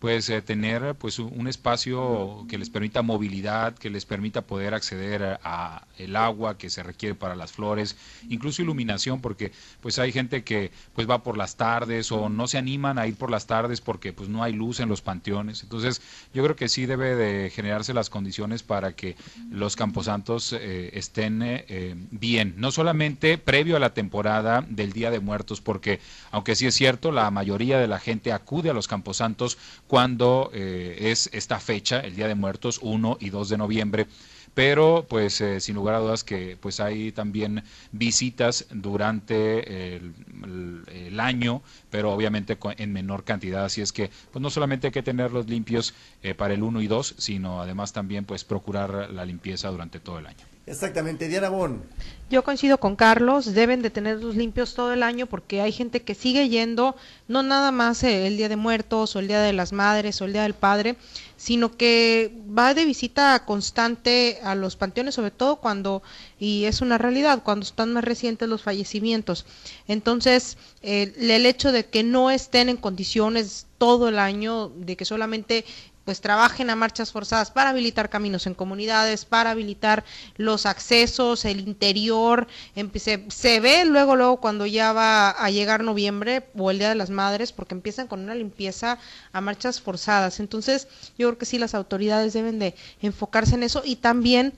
pues 0.00 0.30
eh, 0.30 0.40
tener 0.40 0.94
pues 0.94 1.18
un 1.18 1.46
espacio 1.46 2.46
que 2.48 2.56
les 2.56 2.70
permita 2.70 3.02
movilidad, 3.02 3.74
que 3.76 3.90
les 3.90 4.06
permita 4.06 4.40
poder 4.40 4.72
acceder 4.72 5.38
a, 5.44 5.86
el 5.98 6.16
agua 6.16 6.56
que 6.56 6.70
se 6.70 6.82
requiere 6.82 7.14
para 7.14 7.36
las 7.36 7.52
flores, 7.52 7.96
incluso 8.30 8.62
iluminación, 8.62 9.20
porque 9.20 9.52
pues 9.82 9.98
hay 9.98 10.10
gente 10.10 10.42
que 10.42 10.70
pues 10.94 11.08
va 11.08 11.22
por 11.22 11.36
las 11.36 11.56
tardes 11.56 12.10
o 12.10 12.30
no 12.30 12.48
se 12.48 12.56
animan 12.56 12.98
a 12.98 13.06
ir 13.06 13.16
por 13.16 13.30
las 13.30 13.46
tardes 13.46 13.82
porque 13.82 14.14
pues 14.14 14.30
no 14.30 14.42
hay 14.42 14.54
luz 14.54 14.80
en 14.80 14.88
los 14.88 15.02
panteones. 15.02 15.62
Entonces 15.62 16.00
yo 16.32 16.42
creo 16.42 16.56
que 16.56 16.70
sí 16.70 16.86
debe 16.86 17.14
de 17.14 17.50
generarse 17.50 17.92
las 17.92 18.08
condiciones 18.08 18.62
para 18.62 18.92
que 18.92 19.16
los 19.50 19.76
camposantos 19.76 20.54
eh, 20.54 20.90
estén 20.94 21.42
eh, 21.42 21.94
bien, 22.10 22.54
no 22.56 22.72
solamente 22.72 23.36
previo 23.36 23.76
a 23.76 23.80
la 23.80 23.92
temporada 23.92 24.64
del 24.66 24.94
Día 24.94 25.10
de 25.10 25.20
Muertos, 25.20 25.60
porque 25.60 26.00
aunque 26.30 26.54
sí 26.54 26.66
es 26.66 26.74
cierto, 26.74 27.12
la 27.12 27.30
mayoría 27.30 27.78
de 27.78 27.88
la 27.88 27.98
gente 27.98 28.32
acude 28.32 28.70
a 28.70 28.74
los 28.74 28.88
camposantos 28.88 29.58
cuando 29.90 30.52
eh, 30.54 31.10
es 31.10 31.28
esta 31.32 31.58
fecha, 31.58 31.98
el 31.98 32.14
Día 32.14 32.28
de 32.28 32.36
Muertos, 32.36 32.78
1 32.80 33.16
y 33.18 33.30
2 33.30 33.48
de 33.48 33.58
noviembre. 33.58 34.06
Pero, 34.54 35.04
pues, 35.08 35.40
eh, 35.40 35.58
sin 35.58 35.74
lugar 35.74 35.96
a 35.96 35.98
dudas 35.98 36.22
que 36.22 36.56
pues 36.60 36.78
hay 36.78 37.10
también 37.10 37.64
visitas 37.90 38.66
durante 38.70 39.96
el, 39.96 41.18
año, 41.18 41.62
pero 41.90 42.12
obviamente 42.12 42.56
en 42.78 42.92
menor 42.92 43.24
cantidad. 43.24 43.64
Así 43.64 43.80
es 43.80 43.92
que, 43.92 44.10
pues, 44.30 44.40
no 44.40 44.48
solamente 44.48 44.86
hay 44.86 44.92
que 44.92 45.02
tenerlos 45.02 45.48
limpios 45.48 45.92
eh, 46.22 46.34
para 46.34 46.54
el 46.54 46.62
1 46.62 46.82
y 46.82 46.86
2, 46.86 47.16
sino 47.18 47.60
además 47.60 47.92
también, 47.92 48.24
pues, 48.24 48.44
procurar 48.44 49.10
la 49.10 49.24
limpieza 49.24 49.70
durante 49.70 49.98
todo 49.98 50.20
el 50.20 50.26
año. 50.26 50.49
Exactamente, 50.70 51.26
Diana 51.26 51.48
Bon. 51.48 51.82
Yo 52.30 52.44
coincido 52.44 52.78
con 52.78 52.94
Carlos, 52.94 53.54
deben 53.54 53.82
de 53.82 53.90
tenerlos 53.90 54.36
limpios 54.36 54.74
todo 54.74 54.92
el 54.92 55.02
año 55.02 55.26
porque 55.26 55.60
hay 55.60 55.72
gente 55.72 56.02
que 56.02 56.14
sigue 56.14 56.48
yendo, 56.48 56.94
no 57.26 57.42
nada 57.42 57.72
más 57.72 58.04
eh, 58.04 58.28
el 58.28 58.36
Día 58.36 58.48
de 58.48 58.54
Muertos 58.54 59.16
o 59.16 59.18
el 59.18 59.26
Día 59.26 59.40
de 59.40 59.52
las 59.52 59.72
Madres 59.72 60.22
o 60.22 60.26
el 60.26 60.32
Día 60.32 60.44
del 60.44 60.54
Padre, 60.54 60.94
sino 61.36 61.76
que 61.76 62.32
va 62.56 62.72
de 62.72 62.84
visita 62.84 63.44
constante 63.44 64.38
a 64.44 64.54
los 64.54 64.76
panteones, 64.76 65.16
sobre 65.16 65.32
todo 65.32 65.56
cuando, 65.56 66.04
y 66.38 66.66
es 66.66 66.82
una 66.82 66.98
realidad, 66.98 67.42
cuando 67.42 67.64
están 67.64 67.92
más 67.92 68.04
recientes 68.04 68.48
los 68.48 68.62
fallecimientos. 68.62 69.46
Entonces, 69.88 70.56
eh, 70.82 71.12
el 71.18 71.46
hecho 71.46 71.72
de 71.72 71.86
que 71.86 72.04
no 72.04 72.30
estén 72.30 72.68
en 72.68 72.76
condiciones 72.76 73.66
todo 73.78 74.08
el 74.08 74.20
año, 74.20 74.68
de 74.68 74.94
que 74.94 75.04
solamente 75.04 75.64
pues 76.10 76.20
trabajen 76.20 76.70
a 76.70 76.74
marchas 76.74 77.12
forzadas 77.12 77.52
para 77.52 77.70
habilitar 77.70 78.10
caminos 78.10 78.48
en 78.48 78.54
comunidades, 78.54 79.24
para 79.24 79.52
habilitar 79.52 80.02
los 80.38 80.66
accesos, 80.66 81.44
el 81.44 81.60
interior, 81.60 82.48
se, 82.96 83.24
se 83.30 83.60
ve 83.60 83.84
luego, 83.84 84.16
luego 84.16 84.38
cuando 84.38 84.66
ya 84.66 84.92
va 84.92 85.30
a 85.30 85.50
llegar 85.50 85.84
noviembre 85.84 86.48
o 86.56 86.72
el 86.72 86.80
Día 86.80 86.88
de 86.88 86.96
las 86.96 87.10
Madres, 87.10 87.52
porque 87.52 87.76
empiezan 87.76 88.08
con 88.08 88.18
una 88.18 88.34
limpieza 88.34 88.98
a 89.32 89.40
marchas 89.40 89.80
forzadas. 89.80 90.40
Entonces, 90.40 90.88
yo 91.16 91.28
creo 91.28 91.38
que 91.38 91.46
sí 91.46 91.58
las 91.58 91.76
autoridades 91.76 92.32
deben 92.32 92.58
de 92.58 92.74
enfocarse 93.00 93.54
en 93.54 93.62
eso 93.62 93.82
y 93.84 93.94
también 93.94 94.54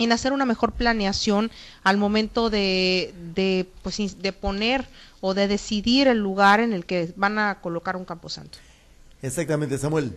en 0.00 0.10
hacer 0.10 0.32
una 0.32 0.46
mejor 0.46 0.72
planeación 0.72 1.52
al 1.84 1.96
momento 1.96 2.50
de, 2.50 3.14
de, 3.36 3.68
pues, 3.84 4.20
de 4.20 4.32
poner 4.32 4.88
o 5.20 5.32
de 5.32 5.46
decidir 5.46 6.08
el 6.08 6.18
lugar 6.18 6.58
en 6.58 6.72
el 6.72 6.86
que 6.86 7.12
van 7.14 7.38
a 7.38 7.60
colocar 7.60 7.94
un 7.94 8.04
camposanto. 8.04 8.58
Exactamente, 9.22 9.78
Samuel. 9.78 10.16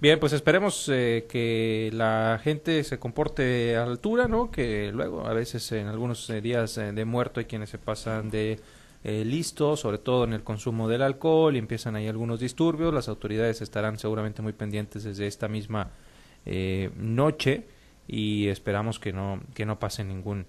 Bien, 0.00 0.20
pues 0.20 0.32
esperemos 0.32 0.88
eh, 0.88 1.26
que 1.28 1.90
la 1.92 2.40
gente 2.42 2.84
se 2.84 3.00
comporte 3.00 3.76
a 3.76 3.82
altura, 3.82 4.28
¿no? 4.28 4.48
Que 4.50 4.92
luego, 4.92 5.26
a 5.26 5.32
veces 5.32 5.72
en 5.72 5.88
algunos 5.88 6.30
eh, 6.30 6.40
días 6.40 6.78
eh, 6.78 6.92
de 6.92 7.04
muerto 7.04 7.40
hay 7.40 7.46
quienes 7.46 7.70
se 7.70 7.78
pasan 7.78 8.30
de 8.30 8.60
eh, 9.02 9.24
listos, 9.24 9.80
sobre 9.80 9.98
todo 9.98 10.22
en 10.22 10.34
el 10.34 10.44
consumo 10.44 10.88
del 10.88 11.02
alcohol, 11.02 11.56
y 11.56 11.58
empiezan 11.58 11.96
ahí 11.96 12.06
algunos 12.06 12.38
disturbios. 12.38 12.94
Las 12.94 13.08
autoridades 13.08 13.60
estarán 13.60 13.98
seguramente 13.98 14.40
muy 14.40 14.52
pendientes 14.52 15.02
desde 15.02 15.26
esta 15.26 15.48
misma 15.48 15.90
eh, 16.46 16.90
noche 16.96 17.66
y 18.06 18.48
esperamos 18.48 19.00
que 19.00 19.12
no 19.12 19.40
que 19.54 19.66
no 19.66 19.78
pase 19.80 20.04
ningún 20.04 20.46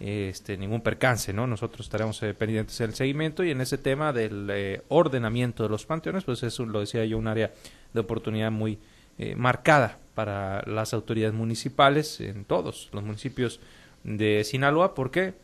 este 0.00 0.56
ningún 0.56 0.80
percance, 0.80 1.32
¿no? 1.32 1.46
Nosotros 1.46 1.86
estaremos 1.86 2.22
eh, 2.22 2.32
pendientes 2.34 2.76
del 2.78 2.94
seguimiento 2.94 3.44
y 3.44 3.50
en 3.50 3.60
ese 3.60 3.78
tema 3.78 4.12
del 4.12 4.48
eh, 4.50 4.82
ordenamiento 4.88 5.62
de 5.62 5.68
los 5.68 5.84
panteones, 5.86 6.24
pues 6.24 6.42
es 6.42 6.58
un- 6.58 6.72
lo 6.72 6.80
decía 6.80 7.04
yo 7.04 7.18
un 7.18 7.28
área 7.28 7.52
de 7.92 8.00
oportunidad 8.00 8.50
muy 8.50 8.78
eh, 9.18 9.34
marcada 9.36 9.98
para 10.14 10.62
las 10.66 10.94
autoridades 10.94 11.34
municipales 11.34 12.20
en 12.20 12.44
todos 12.46 12.88
los 12.92 13.02
municipios 13.04 13.60
de 14.02 14.42
Sinaloa, 14.44 14.94
porque 14.94 15.34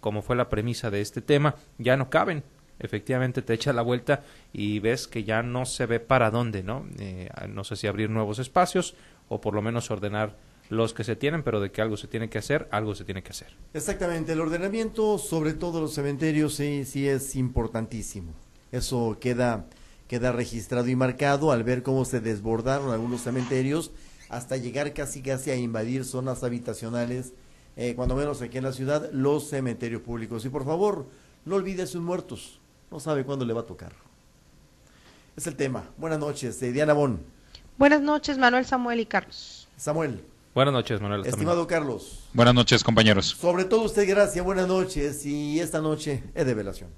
como 0.00 0.22
fue 0.22 0.36
la 0.36 0.48
premisa 0.48 0.90
de 0.90 1.00
este 1.02 1.20
tema, 1.20 1.56
ya 1.78 1.96
no 1.96 2.08
caben. 2.08 2.42
Efectivamente 2.78 3.42
te 3.42 3.54
echa 3.54 3.72
la 3.72 3.82
vuelta 3.82 4.22
y 4.52 4.78
ves 4.80 5.06
que 5.08 5.24
ya 5.24 5.42
no 5.42 5.64
se 5.66 5.86
ve 5.86 6.00
para 6.00 6.30
dónde, 6.30 6.62
¿no? 6.62 6.86
Eh, 6.98 7.28
no 7.48 7.64
sé 7.64 7.76
si 7.76 7.86
abrir 7.86 8.08
nuevos 8.10 8.38
espacios 8.38 8.94
o 9.28 9.40
por 9.40 9.54
lo 9.54 9.62
menos 9.62 9.90
ordenar 9.90 10.34
los 10.68 10.94
que 10.94 11.04
se 11.04 11.16
tienen, 11.16 11.42
pero 11.42 11.60
de 11.60 11.70
que 11.70 11.80
algo 11.82 11.96
se 11.96 12.08
tiene 12.08 12.28
que 12.28 12.38
hacer, 12.38 12.68
algo 12.70 12.94
se 12.94 13.04
tiene 13.04 13.22
que 13.22 13.30
hacer. 13.30 13.48
Exactamente, 13.74 14.32
el 14.32 14.40
ordenamiento, 14.40 15.18
sobre 15.18 15.54
todo 15.54 15.80
los 15.80 15.94
cementerios, 15.94 16.54
sí, 16.54 16.84
sí 16.84 17.08
es 17.08 17.36
importantísimo. 17.36 18.32
Eso 18.72 19.16
queda, 19.20 19.66
queda 20.08 20.32
registrado 20.32 20.88
y 20.88 20.96
marcado 20.96 21.52
al 21.52 21.64
ver 21.64 21.82
cómo 21.82 22.04
se 22.04 22.20
desbordaron 22.20 22.90
algunos 22.90 23.22
cementerios 23.22 23.92
hasta 24.28 24.56
llegar 24.56 24.92
casi 24.92 25.22
casi 25.22 25.50
a 25.50 25.56
invadir 25.56 26.04
zonas 26.04 26.42
habitacionales, 26.42 27.32
eh, 27.76 27.94
cuando 27.94 28.16
menos 28.16 28.42
aquí 28.42 28.58
en 28.58 28.64
la 28.64 28.72
ciudad, 28.72 29.10
los 29.12 29.48
cementerios 29.48 30.02
públicos. 30.02 30.44
Y 30.44 30.48
por 30.48 30.64
favor, 30.64 31.06
no 31.44 31.56
olvide 31.56 31.86
sus 31.86 32.02
muertos, 32.02 32.60
no 32.90 32.98
sabe 32.98 33.24
cuándo 33.24 33.44
le 33.44 33.52
va 33.52 33.60
a 33.60 33.66
tocar. 33.66 33.92
Es 35.36 35.46
el 35.46 35.54
tema. 35.54 35.90
Buenas 35.98 36.18
noches, 36.18 36.60
eh, 36.62 36.72
Diana 36.72 36.94
Bon. 36.94 37.20
Buenas 37.78 38.00
noches, 38.00 38.38
Manuel, 38.38 38.64
Samuel 38.64 39.00
y 39.00 39.06
Carlos. 39.06 39.68
Samuel, 39.76 40.24
Buenas 40.56 40.72
noches, 40.72 41.02
Manuel. 41.02 41.26
estimado 41.26 41.66
Carlos, 41.66 42.20
Buenas 42.32 42.54
noches, 42.54 42.82
compañeros. 42.82 43.26
sobre 43.38 43.66
todo 43.66 43.82
usted, 43.82 44.08
gracias, 44.08 44.42
buenas 44.42 44.66
noches 44.66 45.26
y 45.26 45.60
esta 45.60 45.82
noche 45.82 46.22
es 46.34 46.46
de 46.46 46.54
velación. 46.54 46.88